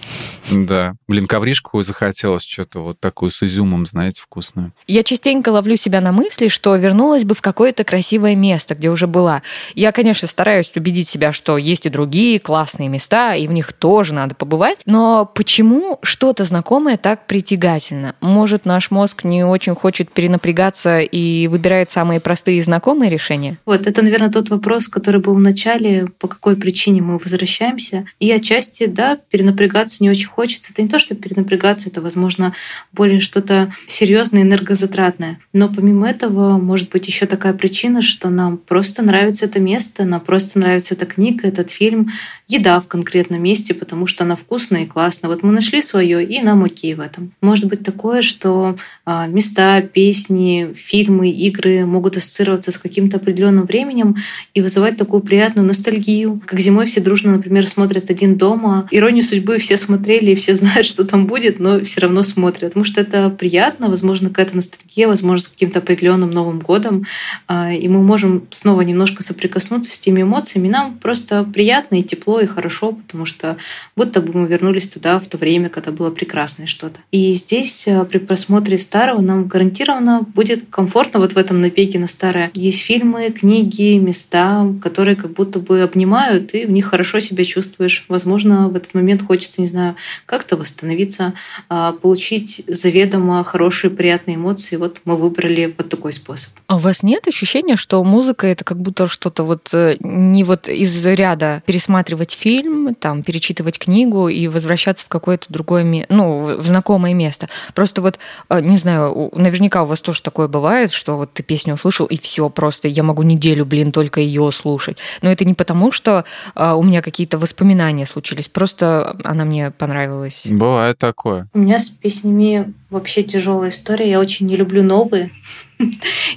Да. 0.50 0.92
Блин, 1.08 1.26
ковришку 1.26 1.82
захотелось 1.82 2.44
что-то 2.44 2.80
вот 2.80 3.00
такую 3.00 3.30
с 3.30 3.42
изюмом, 3.42 3.86
знаете, 3.86 4.20
вкусную. 4.20 4.72
Я 4.86 5.02
частенько 5.02 5.50
ловлю 5.50 5.76
себя 5.76 6.00
на 6.00 6.12
мысли, 6.12 6.48
что 6.48 6.76
вернулась 6.76 7.24
бы 7.24 7.34
в 7.34 7.40
какое-то 7.40 7.84
красивое 7.84 8.36
место, 8.36 8.74
где 8.74 8.90
уже 8.90 9.06
была. 9.06 9.42
Я, 9.74 9.92
конечно, 9.92 10.28
стараюсь 10.28 10.72
убедить 10.76 11.08
себя, 11.08 11.32
что 11.32 11.56
есть 11.56 11.86
и 11.86 11.90
другие 11.90 12.38
классные 12.38 12.88
места, 12.88 13.34
и 13.34 13.46
в 13.46 13.52
них 13.52 13.72
тоже 13.72 14.14
надо 14.14 14.34
побывать. 14.34 14.78
Но 14.84 15.30
почему 15.34 15.98
что-то 16.02 16.44
знакомое 16.44 16.96
так 16.96 17.26
притягательно? 17.72 18.14
Может, 18.20 18.64
наш 18.64 18.90
мозг 18.90 19.24
не 19.24 19.44
очень 19.44 19.74
хочет 19.74 20.10
перенапрягаться 20.12 21.00
и 21.00 21.48
выбирает 21.48 21.90
самые 21.90 22.20
простые 22.20 22.58
и 22.58 22.62
знакомые 22.62 23.10
решения? 23.10 23.56
Вот, 23.64 23.86
это, 23.86 24.02
наверное, 24.02 24.30
тот 24.30 24.50
вопрос, 24.50 24.88
который 24.88 25.20
был 25.20 25.34
в 25.34 25.40
начале, 25.40 26.06
по 26.18 26.28
какой 26.28 26.56
причине 26.56 27.02
мы 27.02 27.18
возвращаемся. 27.18 28.06
И 28.20 28.30
отчасти, 28.30 28.86
да, 28.86 29.18
перенапрягаться 29.30 30.02
не 30.02 30.10
очень 30.10 30.28
хочется. 30.28 30.72
Это 30.72 30.82
не 30.82 30.88
то, 30.88 30.98
что 30.98 31.14
перенапрягаться, 31.14 31.88
это, 31.88 32.00
возможно, 32.00 32.54
более 32.92 33.20
что-то 33.20 33.72
серьезное, 33.86 34.42
энергозатратное. 34.42 35.38
Но 35.52 35.68
помимо 35.68 36.08
этого, 36.08 36.58
может 36.58 36.90
быть 36.90 37.06
еще 37.06 37.26
такая 37.26 37.52
причина, 37.52 38.02
что 38.02 38.28
нам 38.28 38.58
просто 38.58 39.02
нравится 39.02 39.46
это 39.46 39.60
место, 39.60 40.04
нам 40.04 40.20
просто 40.20 40.58
нравится 40.58 40.94
эта 40.94 41.06
книга, 41.06 41.48
этот 41.48 41.70
фильм, 41.70 42.10
еда 42.46 42.80
в 42.80 42.86
конкретном 42.86 43.42
месте, 43.42 43.74
потому 43.74 44.06
что 44.06 44.24
она 44.24 44.36
вкусная 44.36 44.82
и 44.82 44.86
классная. 44.86 45.30
Вот 45.30 45.42
мы 45.42 45.52
нашли 45.52 45.80
свое, 45.82 46.24
и 46.24 46.40
нам 46.40 46.64
окей 46.64 46.94
в 46.94 47.00
этом. 47.00 47.32
Может 47.40 47.61
быть 47.66 47.82
такое, 47.82 48.22
что 48.22 48.76
а, 49.04 49.26
места, 49.26 49.80
песни, 49.82 50.72
фильмы, 50.74 51.30
игры 51.30 51.84
могут 51.86 52.16
ассоциироваться 52.16 52.72
с 52.72 52.78
каким-то 52.78 53.16
определенным 53.18 53.66
временем 53.66 54.16
и 54.54 54.60
вызывать 54.60 54.96
такую 54.96 55.22
приятную 55.22 55.66
ностальгию. 55.66 56.40
Как 56.46 56.60
зимой 56.60 56.86
все 56.86 57.00
дружно, 57.00 57.32
например, 57.32 57.68
смотрят 57.68 58.10
«Один 58.10 58.36
дома». 58.36 58.88
«Иронию 58.90 59.22
судьбы» 59.22 59.58
все 59.58 59.76
смотрели, 59.76 60.32
и 60.32 60.34
все 60.34 60.54
знают, 60.62 60.86
что 60.86 61.04
там 61.04 61.26
будет, 61.26 61.58
но 61.58 61.80
все 61.84 62.00
равно 62.00 62.22
смотрят. 62.22 62.70
Потому 62.70 62.84
что 62.84 63.00
это 63.00 63.30
приятно, 63.30 63.88
возможно, 63.88 64.28
какая-то 64.28 64.56
ностальгия, 64.56 65.08
возможно, 65.08 65.44
с 65.44 65.48
каким-то 65.48 65.80
определенным 65.80 66.30
Новым 66.30 66.60
годом. 66.60 67.06
А, 67.46 67.72
и 67.72 67.88
мы 67.88 68.02
можем 68.02 68.46
снова 68.50 68.82
немножко 68.82 69.22
соприкоснуться 69.22 69.92
с 69.92 70.00
теми 70.00 70.22
эмоциями. 70.22 70.68
Нам 70.68 70.98
просто 70.98 71.44
приятно 71.44 71.96
и 71.98 72.02
тепло, 72.02 72.40
и 72.40 72.46
хорошо, 72.46 72.92
потому 72.92 73.26
что 73.26 73.56
будто 73.96 74.20
бы 74.20 74.38
мы 74.38 74.48
вернулись 74.48 74.88
туда 74.88 75.18
в 75.18 75.26
то 75.26 75.36
время, 75.38 75.68
когда 75.68 75.90
было 75.90 76.10
прекрасное 76.10 76.66
что-то. 76.66 77.00
И 77.10 77.34
здесь 77.34 77.51
а, 77.86 78.04
при 78.04 78.18
просмотре 78.18 78.78
старого 78.78 79.20
нам 79.20 79.46
гарантированно 79.46 80.22
будет 80.22 80.64
комфортно 80.70 81.20
вот 81.20 81.32
в 81.32 81.38
этом 81.38 81.60
набеге 81.60 81.98
на 81.98 82.06
старое. 82.06 82.50
Есть 82.54 82.82
фильмы, 82.82 83.30
книги, 83.30 83.98
места, 83.98 84.66
которые 84.80 85.16
как 85.16 85.32
будто 85.32 85.58
бы 85.58 85.82
обнимают, 85.82 86.54
и 86.54 86.64
в 86.64 86.70
них 86.70 86.86
хорошо 86.86 87.20
себя 87.20 87.44
чувствуешь. 87.44 88.04
Возможно, 88.08 88.68
в 88.68 88.76
этот 88.76 88.94
момент 88.94 89.22
хочется, 89.22 89.60
не 89.60 89.66
знаю, 89.66 89.96
как-то 90.26 90.56
восстановиться, 90.56 91.34
а, 91.68 91.92
получить 91.92 92.64
заведомо 92.66 93.44
хорошие, 93.44 93.90
приятные 93.90 94.36
эмоции. 94.36 94.76
Вот 94.76 94.98
мы 95.04 95.16
выбрали 95.16 95.74
вот 95.76 95.88
такой 95.88 96.12
способ. 96.12 96.54
А 96.66 96.76
у 96.76 96.78
вас 96.78 97.02
нет 97.02 97.28
ощущения, 97.28 97.76
что 97.76 98.02
музыка 98.02 98.46
это 98.46 98.64
как 98.64 98.80
будто 98.80 99.06
что-то 99.06 99.44
вот 99.44 99.70
э, 99.74 99.96
не 100.00 100.44
вот 100.44 100.68
из 100.68 101.04
ряда 101.06 101.62
пересматривать 101.66 102.32
фильм, 102.32 102.94
там, 102.94 103.22
перечитывать 103.22 103.78
книгу 103.78 104.28
и 104.28 104.48
возвращаться 104.48 105.06
в 105.06 105.08
какое-то 105.08 105.46
другое, 105.48 106.06
ну, 106.08 106.56
в 106.56 106.64
знакомое 106.64 107.14
место. 107.14 107.41
Просто 107.74 108.02
вот, 108.02 108.18
э, 108.48 108.60
не 108.60 108.76
знаю, 108.76 109.30
наверняка 109.34 109.82
у 109.82 109.86
вас 109.86 110.00
тоже 110.00 110.22
такое 110.22 110.48
бывает, 110.48 110.92
что 110.92 111.16
вот 111.16 111.32
ты 111.32 111.42
песню 111.42 111.74
услышал, 111.74 112.06
и 112.06 112.18
все, 112.18 112.48
просто 112.48 112.88
я 112.88 113.02
могу 113.02 113.22
неделю, 113.22 113.64
блин, 113.64 113.92
только 113.92 114.20
ее 114.20 114.50
слушать. 114.52 114.98
Но 115.22 115.30
это 115.30 115.44
не 115.44 115.54
потому, 115.54 115.92
что 115.92 116.24
э, 116.54 116.72
у 116.72 116.82
меня 116.82 117.02
какие-то 117.02 117.38
воспоминания 117.38 118.06
случились, 118.06 118.48
просто 118.48 119.16
она 119.24 119.44
мне 119.44 119.70
понравилась. 119.70 120.46
Бывает 120.46 120.98
такое. 120.98 121.48
У 121.54 121.58
меня 121.58 121.78
с 121.78 121.88
песнями 121.88 122.72
вообще 122.92 123.22
тяжелая 123.22 123.70
история. 123.70 124.08
Я 124.08 124.20
очень 124.20 124.46
не 124.46 124.56
люблю 124.56 124.82
новые. 124.82 125.30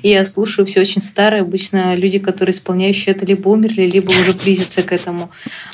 Я 0.03 0.25
слушаю 0.25 0.65
все 0.65 0.81
очень 0.81 1.01
старое. 1.01 1.41
Обычно 1.41 1.95
люди, 1.95 2.19
которые 2.19 2.53
исполняющие 2.53 3.13
это, 3.13 3.25
либо 3.25 3.49
умерли, 3.49 3.83
либо 3.83 4.09
уже 4.09 4.33
близятся 4.33 4.83
к 4.83 4.91
этому. 4.91 5.29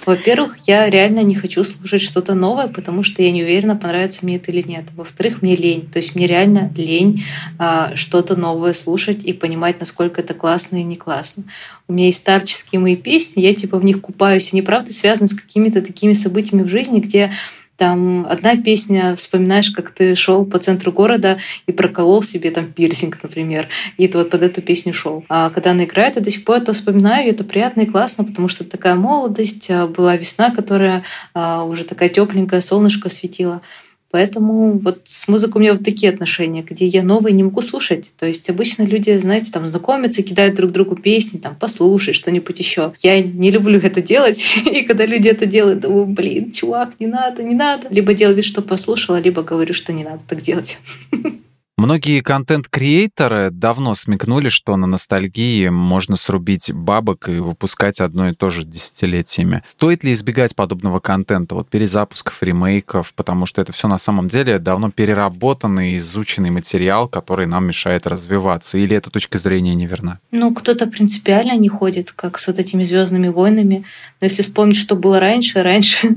Во-первых, 0.06 0.58
я 0.68 0.90
реально 0.90 1.22
не 1.22 1.36
хочу 1.36 1.64
слушать 1.64 2.02
что-то 2.02 2.34
новое, 2.34 2.68
потому 2.68 3.04
что 3.04 3.22
я 3.22 3.32
не 3.32 3.44
уверена, 3.44 3.76
понравится 3.76 4.26
мне 4.26 4.38
это 4.38 4.52
или 4.52 4.68
нет. 4.68 4.86
Во-вторых, 4.96 5.42
мне 5.42 5.56
лень. 5.56 5.90
То 5.90 5.98
есть 5.98 6.16
мне 6.16 6.28
реально 6.28 6.72
лень 6.76 7.24
а, 7.58 7.96
что-то 7.96 8.36
новое 8.36 8.74
слушать 8.74 9.24
и 9.24 9.34
понимать, 9.34 9.80
насколько 9.80 10.22
это 10.22 10.34
классно 10.34 10.78
и 10.78 10.84
не 10.84 10.96
классно. 10.96 11.44
У 11.88 11.94
меня 11.94 12.06
есть 12.06 12.20
старческие 12.20 12.80
мои 12.80 12.96
песни, 12.96 13.42
я 13.42 13.54
типа 13.54 13.78
в 13.78 13.84
них 13.84 14.02
купаюсь. 14.02 14.54
Они, 14.54 14.62
правда, 14.62 14.92
связаны 14.92 15.28
с 15.28 15.34
какими-то 15.34 15.82
такими 15.82 16.14
событиями 16.14 16.64
в 16.64 16.70
жизни, 16.70 17.00
где 17.00 17.32
там 17.78 18.28
одна 18.30 18.56
песня, 18.58 19.16
вспоминаешь, 19.16 19.72
как 19.72 19.92
ты 19.92 20.14
шел 20.16 20.46
по 20.46 20.60
центру 20.60 20.92
города 20.92 21.40
и 21.66 21.72
проколол 21.72 22.22
себе 22.22 22.52
там 22.52 22.72
пирсинг, 22.72 23.18
например, 23.24 23.68
и 23.98 24.08
ты 24.08 24.18
вот 24.18 24.30
под 24.30 24.44
эту 24.44 24.62
песню 24.62 24.94
шел. 24.94 25.26
А 25.30 25.50
когда 25.50 25.72
она 25.72 25.86
играет, 25.86 26.16
я 26.16 26.22
до 26.22 26.30
сих 26.30 26.46
пор 26.46 26.58
это 26.58 26.74
вспоминаю, 26.74 27.28
и 27.28 27.32
это 27.32 27.44
приятно 27.44 27.82
и 27.82 27.86
классно, 27.86 28.24
потому 28.24 28.48
что 28.50 28.64
такая 28.66 28.96
молодость, 28.96 29.72
а, 29.72 29.88
была 29.88 30.16
весна, 30.16 30.52
которая 30.52 31.04
а, 31.34 31.64
уже 31.64 31.84
такая 31.84 32.10
тепленькая, 32.10 32.62
солнышко 32.62 33.10
светило. 33.10 33.62
Поэтому 34.12 34.78
вот 34.80 35.02
с 35.06 35.28
музыкой 35.28 35.60
у 35.60 35.62
меня 35.62 35.74
вот 35.74 35.84
такие 35.84 36.12
отношения, 36.12 36.62
где 36.62 36.86
я 36.86 37.04
новые 37.04 37.34
не 37.34 37.44
могу 37.44 37.62
слушать. 37.62 38.14
То 38.20 38.26
есть 38.26 38.50
обычно 38.50 38.84
люди, 38.84 39.18
знаете, 39.18 39.52
там 39.52 39.66
знакомятся, 39.66 40.24
кидают 40.24 40.56
друг 40.56 40.72
другу 40.72 40.96
песни, 40.96 41.38
там, 41.38 41.56
послушай 41.60 42.14
что-нибудь 42.14 42.60
еще. 42.60 42.94
Я 43.02 43.22
не 43.22 43.52
люблю 43.52 43.80
это 43.80 44.02
делать, 44.02 44.44
и 44.66 44.82
когда 44.84 45.06
люди 45.06 45.30
это 45.30 45.46
делают, 45.46 45.80
думаю, 45.80 46.06
блин, 46.06 46.52
чувак, 46.52 46.92
не 47.00 47.08
надо, 47.08 47.44
не 47.44 47.56
надо. 47.56 47.88
Либо 47.90 48.14
делаю 48.14 48.36
вид, 48.36 48.46
что 48.46 48.62
послушала, 48.62 49.20
либо 49.20 49.44
говорю, 49.44 49.74
что 49.74 49.94
не 49.94 50.04
надо 50.04 50.22
так 50.28 50.42
делать. 50.42 50.80
Многие 51.82 52.20
контент-креаторы 52.20 53.50
давно 53.50 53.96
смекнули, 53.96 54.50
что 54.50 54.76
на 54.76 54.86
ностальгии 54.86 55.70
можно 55.70 56.16
срубить 56.16 56.72
бабок 56.72 57.28
и 57.28 57.40
выпускать 57.40 58.02
одно 58.02 58.30
и 58.30 58.36
то 58.36 58.52
же 58.52 58.66
десятилетиями. 58.66 59.64
Стоит 59.66 60.04
ли 60.04 60.14
избегать 60.14 60.56
подобного 60.56 61.00
контента, 61.00 61.56
вот 61.56 61.70
перезапусков, 61.70 62.44
ремейков, 62.44 63.16
потому 63.16 63.48
что 63.48 63.64
это 63.64 63.74
все 63.74 63.88
на 63.88 63.98
самом 63.98 64.28
деле 64.28 64.60
давно 64.60 64.92
переработанный, 64.92 65.98
изученный 65.98 66.52
материал, 66.52 67.08
который 67.08 67.48
нам 67.48 67.66
мешает 67.66 68.06
развиваться? 68.06 68.78
Или 68.78 68.96
эта 68.96 69.10
точка 69.10 69.40
зрения 69.40 69.74
неверна? 69.74 70.20
Ну, 70.30 70.54
кто-то 70.54 70.86
принципиально 70.86 71.58
не 71.58 71.68
ходит, 71.68 72.12
как 72.12 72.38
с 72.38 72.46
вот 72.46 72.60
этими 72.60 72.84
звездными 72.84 73.30
войнами. 73.30 73.86
Но 74.20 74.26
если 74.26 74.44
вспомнить, 74.44 74.78
что 74.78 74.96
было 74.96 75.20
раньше, 75.20 75.64
раньше 75.64 76.14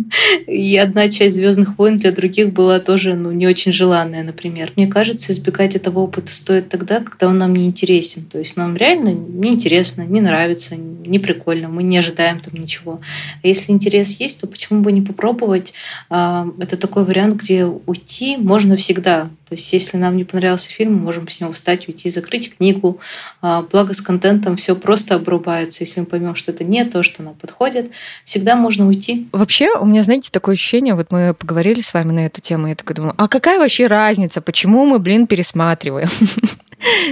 и 0.46 0.77
одна 0.77 1.09
часть 1.09 1.37
Звездных 1.37 1.79
войн 1.79 1.98
для 1.98 2.12
других 2.12 2.53
была 2.53 2.81
тоже 2.81 3.14
ну, 3.14 3.33
не 3.33 3.46
очень 3.46 3.72
желанная, 3.72 4.22
например. 4.22 4.70
Мне 4.77 4.88
кажется, 4.88 5.33
избегать 5.33 5.54
избегать 5.55 5.77
этого 5.77 6.01
опыта 6.01 6.33
стоит 6.33 6.69
тогда, 6.69 7.01
когда 7.01 7.29
он 7.29 7.38
нам 7.38 7.55
не 7.55 7.67
интересен. 7.67 8.25
То 8.25 8.38
есть 8.38 8.57
нам 8.57 8.77
реально 8.77 9.11
не 9.11 9.51
интересно, 9.51 10.03
не 10.03 10.21
нравится, 10.21 10.77
не 10.77 11.19
прикольно, 11.19 11.69
мы 11.69 11.83
не 11.83 11.99
ожидаем 11.99 12.40
там 12.40 12.55
ничего. 12.55 13.01
А 13.43 13.47
если 13.47 13.73
интерес 13.73 14.21
есть, 14.21 14.40
то 14.40 14.47
почему 14.47 14.81
бы 14.81 14.93
не 14.93 15.03
попробовать? 15.03 15.75
А, 16.11 16.47
это 16.59 16.77
такой 16.77 17.05
вариант, 17.05 17.37
где 17.37 17.64
уйти 17.64 18.37
можно 18.37 18.77
всегда. 18.77 19.31
То 19.49 19.55
есть 19.55 19.73
если 19.73 19.99
нам 19.99 20.17
не 20.17 20.25
понравился 20.25 20.71
фильм, 20.71 20.95
мы 20.95 21.01
можем 21.01 21.29
с 21.29 21.40
него 21.40 21.53
встать, 21.53 21.87
уйти, 21.87 22.11
закрыть 22.11 22.57
книгу. 22.57 22.99
А, 23.40 23.62
благо 23.62 23.93
с 23.93 24.01
контентом 24.01 24.57
все 24.57 24.75
просто 24.75 25.14
обрубается. 25.14 25.85
Если 25.85 26.01
мы 26.01 26.07
поймем, 26.07 26.35
что 26.35 26.51
это 26.51 26.64
не 26.64 26.85
то, 26.85 27.03
что 27.03 27.23
нам 27.23 27.35
подходит, 27.35 27.90
всегда 28.25 28.57
можно 28.57 28.87
уйти. 28.88 29.29
Вообще, 29.33 29.71
у 29.79 29.87
меня, 29.87 30.03
знаете, 30.03 30.31
такое 30.33 30.55
ощущение, 30.55 30.95
вот 30.95 31.12
мы 31.12 31.35
поговорили 31.35 31.83
с 31.83 31.95
вами 31.95 32.12
на 32.12 32.27
эту 32.27 32.40
тему, 32.40 32.69
я 32.69 32.75
такая 32.75 32.97
думаю, 32.97 33.14
а 33.17 33.29
какая 33.29 33.59
вообще 33.59 33.87
разница, 33.87 34.40
почему 34.40 34.87
мы, 34.87 34.99
блин, 34.99 35.27
перестали 35.27 35.43
пересматриваем. 35.44 36.09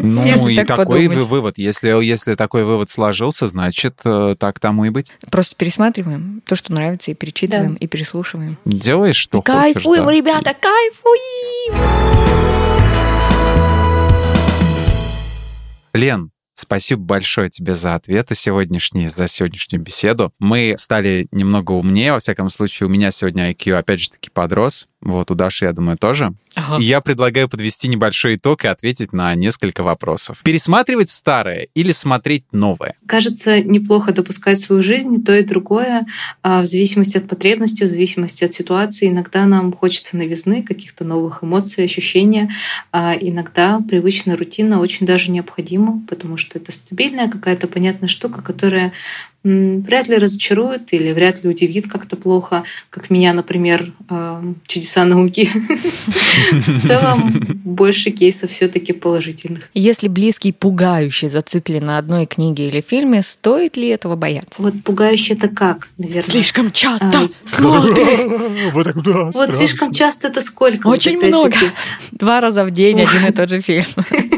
Ну 0.00 0.24
если 0.26 0.52
и 0.52 0.64
такой 0.64 1.08
подумать. 1.08 1.28
вывод. 1.28 1.54
Если, 1.56 2.04
если 2.04 2.34
такой 2.34 2.64
вывод 2.64 2.90
сложился, 2.90 3.46
значит, 3.46 4.00
э, 4.04 4.36
так 4.38 4.60
тому 4.60 4.84
и 4.84 4.90
быть. 4.90 5.10
Просто 5.30 5.56
пересматриваем 5.56 6.42
то, 6.44 6.56
что 6.56 6.72
нравится, 6.74 7.10
и 7.10 7.14
перечитываем, 7.14 7.72
да. 7.72 7.78
и 7.80 7.86
переслушиваем. 7.86 8.58
Делаешь, 8.66 9.16
что 9.16 9.38
и 9.38 9.40
хочешь. 9.40 9.74
Кайфуем, 9.74 10.04
да. 10.04 10.12
ребята, 10.12 10.54
кайфуем! 10.60 11.74
Лен, 15.94 16.32
Спасибо 16.54 17.02
большое 17.02 17.48
тебе 17.48 17.74
за 17.74 17.94
ответы 17.94 18.34
сегодняшние, 18.34 19.08
за 19.08 19.26
сегодняшнюю 19.26 19.82
беседу. 19.82 20.32
Мы 20.38 20.74
стали 20.78 21.26
немного 21.32 21.72
умнее, 21.72 22.12
во 22.12 22.18
всяком 22.18 22.50
случае, 22.50 22.88
у 22.88 22.90
меня 22.90 23.10
сегодня 23.10 23.50
IQ 23.50 23.72
опять 23.72 24.00
же 24.00 24.10
таки 24.10 24.30
подрос. 24.30 24.86
Вот 25.02 25.32
у 25.32 25.34
Даши, 25.34 25.64
я 25.64 25.72
думаю, 25.72 25.98
тоже. 25.98 26.32
Ага. 26.54 26.80
И 26.80 26.84
я 26.84 27.00
предлагаю 27.00 27.48
подвести 27.48 27.88
небольшой 27.88 28.36
итог 28.36 28.64
и 28.64 28.68
ответить 28.68 29.12
на 29.12 29.34
несколько 29.34 29.82
вопросов. 29.82 30.38
Пересматривать 30.44 31.10
старое 31.10 31.68
или 31.74 31.92
смотреть 31.92 32.44
новое? 32.52 32.94
Кажется, 33.06 33.60
неплохо 33.60 34.12
допускать 34.12 34.60
свою 34.60 34.82
жизнь, 34.82 35.24
то 35.24 35.34
и 35.34 35.42
другое, 35.42 36.06
а, 36.42 36.62
в 36.62 36.66
зависимости 36.66 37.18
от 37.18 37.28
потребностей, 37.28 37.84
в 37.84 37.88
зависимости 37.88 38.44
от 38.44 38.52
ситуации. 38.54 39.08
Иногда 39.08 39.44
нам 39.46 39.72
хочется 39.72 40.16
новизны, 40.16 40.62
каких-то 40.62 41.04
новых 41.04 41.42
эмоций, 41.42 41.84
ощущения. 41.84 42.50
А 42.92 43.14
иногда 43.18 43.80
привычная 43.80 44.36
рутина 44.36 44.80
очень 44.80 45.06
даже 45.06 45.30
необходима, 45.32 46.02
потому 46.08 46.36
что 46.36 46.58
это 46.58 46.70
стабильная 46.70 47.28
какая-то 47.28 47.66
понятная 47.66 48.08
штука, 48.08 48.40
которая 48.42 48.92
вряд 49.44 50.09
ли 50.09 50.16
разочарует 50.16 50.92
или 50.92 51.12
вряд 51.12 51.42
ли 51.42 51.50
удивит 51.50 51.88
как-то 51.88 52.16
плохо, 52.16 52.64
как 52.90 53.11
меня, 53.11 53.33
например, 53.33 53.92
э, 54.09 54.42
чудеса 54.66 55.05
науки. 55.05 55.50
В 56.52 56.87
целом 56.87 57.33
больше 57.64 58.11
кейсов 58.11 58.50
все-таки 58.50 58.92
положительных. 58.92 59.68
Если 59.74 60.09
близкий 60.09 60.52
пугающий 60.52 61.28
зациклен 61.28 61.87
на 61.87 61.98
одной 61.98 62.26
книге 62.26 62.68
или 62.68 62.81
фильме, 62.81 63.22
стоит 63.22 63.76
ли 63.76 63.88
этого 63.88 64.16
бояться? 64.16 64.62
Вот 64.62 64.74
пугающий 64.85 65.35
это 65.35 65.48
как, 65.48 65.88
наверное? 65.98 66.22
Слишком 66.22 66.70
часто 66.70 67.28
смотрит. 67.44 68.02
Вот 69.35 69.55
слишком 69.55 69.92
часто 69.92 70.28
это 70.28 70.40
сколько? 70.40 70.87
Очень 70.87 71.18
много. 71.18 71.57
Два 72.12 72.40
раза 72.40 72.64
в 72.64 72.70
день 72.70 73.00
один 73.00 73.26
и 73.28 73.33
тот 73.33 73.48
же 73.48 73.61
фильм. 73.61 73.85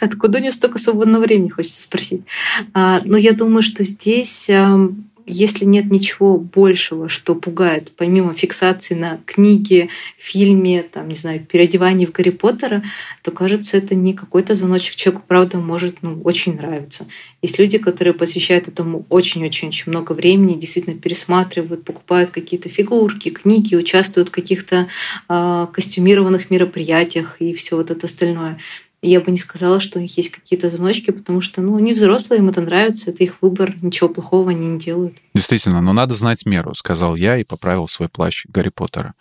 Откуда 0.00 0.38
у 0.38 0.40
нее 0.40 0.52
столько 0.52 0.78
свободного 0.78 1.22
времени, 1.22 1.48
хочется 1.48 1.82
спросить. 1.82 2.22
А, 2.74 3.00
но 3.04 3.16
я 3.16 3.32
думаю, 3.32 3.62
что 3.62 3.84
здесь 3.84 4.50
если 5.26 5.64
нет 5.64 5.90
ничего 5.90 6.38
большего, 6.38 7.08
что 7.08 7.34
пугает, 7.34 7.92
помимо 7.96 8.32
фиксации 8.32 8.94
на 8.94 9.18
книге, 9.26 9.88
фильме, 10.18 10.84
там, 10.84 11.08
не 11.08 11.14
знаю, 11.14 11.44
переодевании 11.44 12.06
в 12.06 12.12
Гарри 12.12 12.30
Поттера, 12.30 12.84
то, 13.22 13.32
кажется, 13.32 13.76
это 13.76 13.96
не 13.96 14.14
какой-то 14.14 14.54
звоночек 14.54 14.94
человеку, 14.94 15.24
правда, 15.26 15.58
может 15.58 15.96
ну, 16.02 16.20
очень 16.22 16.56
нравиться. 16.56 17.08
Есть 17.42 17.58
люди, 17.58 17.78
которые 17.78 18.14
посвящают 18.14 18.68
этому 18.68 19.04
очень-очень-очень 19.08 19.90
много 19.90 20.12
времени, 20.12 20.58
действительно 20.58 20.96
пересматривают, 20.96 21.84
покупают 21.84 22.30
какие-то 22.30 22.68
фигурки, 22.68 23.30
книги, 23.30 23.74
участвуют 23.74 24.28
в 24.28 24.32
каких-то 24.32 24.86
э, 25.28 25.66
костюмированных 25.72 26.50
мероприятиях 26.50 27.36
и 27.40 27.52
все 27.52 27.76
вот 27.76 27.90
это 27.90 28.06
остальное 28.06 28.58
я 29.10 29.20
бы 29.20 29.30
не 29.30 29.38
сказала, 29.38 29.80
что 29.80 29.98
у 29.98 30.02
них 30.02 30.16
есть 30.16 30.30
какие-то 30.30 30.70
звоночки, 30.70 31.10
потому 31.10 31.40
что, 31.40 31.60
ну, 31.60 31.76
они 31.76 31.92
взрослые, 31.92 32.40
им 32.40 32.48
это 32.48 32.60
нравится, 32.60 33.10
это 33.10 33.22
их 33.24 33.36
выбор, 33.40 33.74
ничего 33.80 34.08
плохого 34.08 34.50
они 34.50 34.66
не 34.66 34.78
делают. 34.78 35.16
Действительно, 35.34 35.80
но 35.80 35.92
надо 35.92 36.14
знать 36.14 36.46
меру, 36.46 36.74
сказал 36.74 37.16
я 37.16 37.36
и 37.38 37.44
поправил 37.44 37.88
свой 37.88 38.08
плащ 38.08 38.46
Гарри 38.48 38.70
Поттера. 38.70 39.14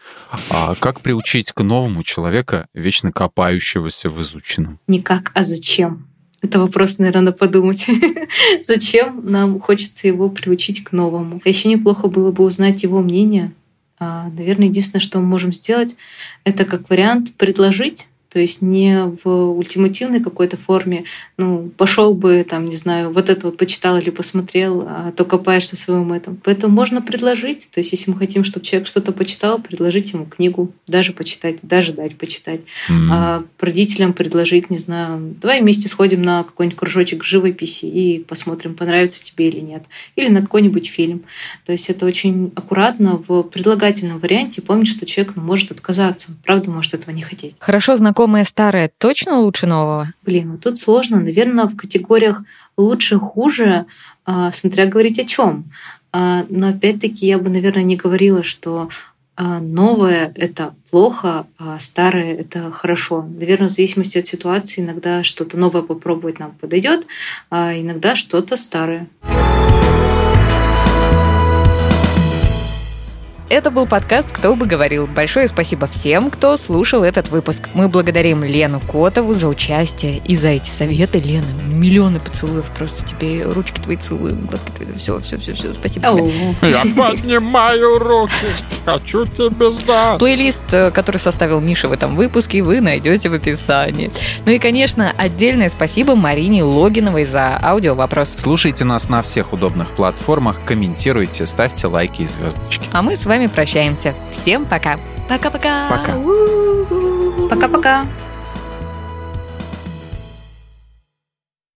А 0.50 0.76
как 0.76 1.02
приучить 1.02 1.52
к 1.52 1.62
новому 1.62 2.04
человека, 2.04 2.68
вечно 2.74 3.12
копающегося 3.12 4.10
в 4.10 4.22
изученном? 4.22 4.80
Никак, 4.88 5.32
а 5.34 5.44
зачем? 5.44 6.08
Это 6.42 6.60
вопрос, 6.60 7.00
наверное, 7.00 7.24
надо 7.24 7.38
подумать. 7.38 7.88
Зачем 8.64 9.26
нам 9.26 9.60
хочется 9.60 10.08
его 10.08 10.30
приучить 10.30 10.84
к 10.84 10.92
новому? 10.92 11.42
А 11.44 11.50
еще 11.50 11.70
неплохо 11.70 12.08
было 12.08 12.32
бы 12.32 12.44
узнать 12.44 12.84
его 12.84 13.02
мнение. 13.02 13.52
А, 13.98 14.30
наверное, 14.30 14.68
единственное, 14.68 15.02
что 15.02 15.20
мы 15.20 15.26
можем 15.26 15.54
сделать, 15.54 15.96
это 16.44 16.66
как 16.66 16.90
вариант 16.92 17.36
предложить 17.36 18.10
то 18.36 18.42
есть 18.42 18.62
не 18.62 19.14
в 19.24 19.30
ультимативной 19.30 20.20
какой-то 20.20 20.58
форме, 20.58 21.06
ну, 21.38 21.72
пошел 21.78 22.14
бы, 22.14 22.44
там, 22.44 22.66
не 22.66 22.76
знаю, 22.76 23.14
вот 23.14 23.30
это 23.30 23.46
вот 23.46 23.56
почитал 23.56 23.98
или 23.98 24.10
посмотрел, 24.10 24.82
а 24.86 25.14
то 25.16 25.24
копаешься 25.24 25.78
в 25.78 25.80
своем 25.80 26.12
этом. 26.12 26.38
Поэтому 26.44 26.76
можно 26.76 27.02
предложить, 27.02 27.70
то 27.72 27.80
есть 27.80 27.94
если 27.94 28.12
мы 28.12 28.18
хотим, 28.18 28.44
чтобы 28.44 28.66
человек 28.66 28.90
что-то 28.90 29.14
почитал, 29.14 29.62
предложить 29.62 30.12
ему 30.12 30.26
книгу, 30.26 30.74
даже 30.86 31.14
почитать, 31.14 31.60
даже 31.62 31.94
дать 31.94 32.18
почитать. 32.18 32.60
Mm-hmm. 32.90 33.08
А 33.10 33.44
родителям 33.58 34.12
предложить, 34.12 34.70
не 34.70 34.80
знаю, 34.80 35.38
давай 35.42 35.62
вместе 35.62 35.88
сходим 35.88 36.22
на 36.22 36.44
какой-нибудь 36.44 36.78
кружочек 36.78 37.24
живописи 37.24 37.86
и 37.86 38.20
посмотрим, 38.20 38.76
понравится 38.76 39.24
тебе 39.24 39.48
или 39.48 39.62
нет. 39.62 39.86
Или 40.18 40.28
на 40.28 40.42
какой-нибудь 40.42 40.90
фильм. 40.90 41.24
То 41.66 41.72
есть 41.72 41.90
это 41.90 42.06
очень 42.06 42.52
аккуратно 42.54 43.24
в 43.26 43.44
предлагательном 43.44 44.20
варианте 44.20 44.62
помнить, 44.62 44.90
что 44.90 45.06
человек 45.06 45.38
может 45.38 45.72
отказаться. 45.72 46.36
Правда, 46.44 46.70
может 46.70 46.94
этого 46.94 47.16
не 47.16 47.22
хотеть. 47.22 47.56
Хорошо 47.60 47.96
знаком 47.96 48.25
знакомое 48.26 48.44
старое 48.44 48.92
точно 48.98 49.40
лучше 49.40 49.68
нового? 49.68 50.12
Блин, 50.24 50.54
вот 50.54 50.62
тут 50.62 50.80
сложно. 50.80 51.20
Наверное, 51.20 51.66
в 51.66 51.76
категориях 51.76 52.42
лучше, 52.76 53.20
хуже, 53.20 53.86
а, 54.26 54.52
смотря 54.52 54.88
говорить 54.88 55.20
о 55.20 55.26
чем. 55.26 55.66
А, 56.12 56.44
но 56.50 56.70
опять-таки 56.70 57.28
я 57.28 57.38
бы, 57.38 57.50
наверное, 57.50 57.84
не 57.84 57.96
говорила, 57.96 58.44
что 58.44 58.90
а, 59.36 59.60
новое— 59.60 60.32
это 60.36 60.74
плохо, 60.90 61.46
а 61.60 61.78
старое— 61.80 62.34
это 62.40 62.72
хорошо. 62.72 63.22
Наверное, 63.40 63.68
в 63.68 63.72
зависимости 63.72 64.18
от 64.18 64.26
ситуации 64.26 64.82
иногда 64.82 65.24
что-то 65.24 65.58
новое 65.58 65.84
попробовать 65.84 66.40
нам 66.40 66.52
подойдет, 66.60 67.06
а 67.52 67.80
иногда 67.80 68.16
что-то 68.16 68.56
старое. 68.56 69.08
Это 73.48 73.70
был 73.70 73.86
подкаст 73.86 74.32
«Кто 74.32 74.56
бы 74.56 74.66
говорил». 74.66 75.06
Большое 75.06 75.48
спасибо 75.48 75.86
всем, 75.86 76.32
кто 76.32 76.58
слушал 76.58 77.04
этот 77.04 77.30
выпуск. 77.30 77.70
Мы 77.76 77.88
благодарим 77.90 78.44
Лену 78.44 78.80
Котову 78.80 79.36
за 79.36 79.48
участие 79.48 80.18
и 80.18 80.36
за 80.36 80.48
эти 80.48 80.68
советы. 80.68 81.20
Лена, 81.20 81.46
миллионы 81.68 82.20
поцелуев. 82.20 82.66
Просто 82.76 83.06
тебе 83.06 83.44
ручки 83.44 83.80
твои 83.80 83.98
целую, 83.98 84.36
глазки 84.36 84.72
твои. 84.72 84.88
Все, 84.96 85.20
все, 85.20 85.38
все, 85.38 85.54
все. 85.54 85.74
Спасибо 85.76 86.10
тебе. 86.10 86.72
Я 86.72 86.82
поднимаю 86.98 88.00
руки. 88.00 88.34
Хочу 88.84 89.26
тебе 89.26 89.72
сдать. 89.72 90.18
Плейлист, 90.18 90.74
э, 90.74 90.90
который 90.90 91.18
составил 91.18 91.60
Миша 91.60 91.88
в 91.88 91.92
этом 91.92 92.16
выпуске, 92.16 92.64
вы 92.64 92.82
найдете 92.82 93.30
в 93.30 93.36
описании. 93.36 94.10
Ну 94.48 94.54
и, 94.54 94.58
конечно, 94.58 95.14
отдельное 95.16 95.70
спасибо 95.70 96.16
Марине 96.16 96.64
Логиновой 96.64 97.26
за 97.26 97.60
аудиовопрос. 97.62 98.34
Слушайте 98.38 98.86
нас 98.86 99.08
на 99.08 99.22
всех 99.22 99.54
удобных 99.54 99.90
платформах, 99.92 100.58
комментируйте, 100.66 101.46
ставьте 101.46 101.86
лайки 101.86 102.24
и 102.24 102.26
звездочки. 102.26 102.90
А 102.92 103.04
мы 103.04 103.16
с 103.16 103.26
вами 103.36 103.48
прощаемся. 103.48 104.14
Всем 104.32 104.66
пока. 104.66 104.98
Пока-пока. 105.28 105.90
Пока. 105.90 106.14
Пока-пока. 107.50 108.06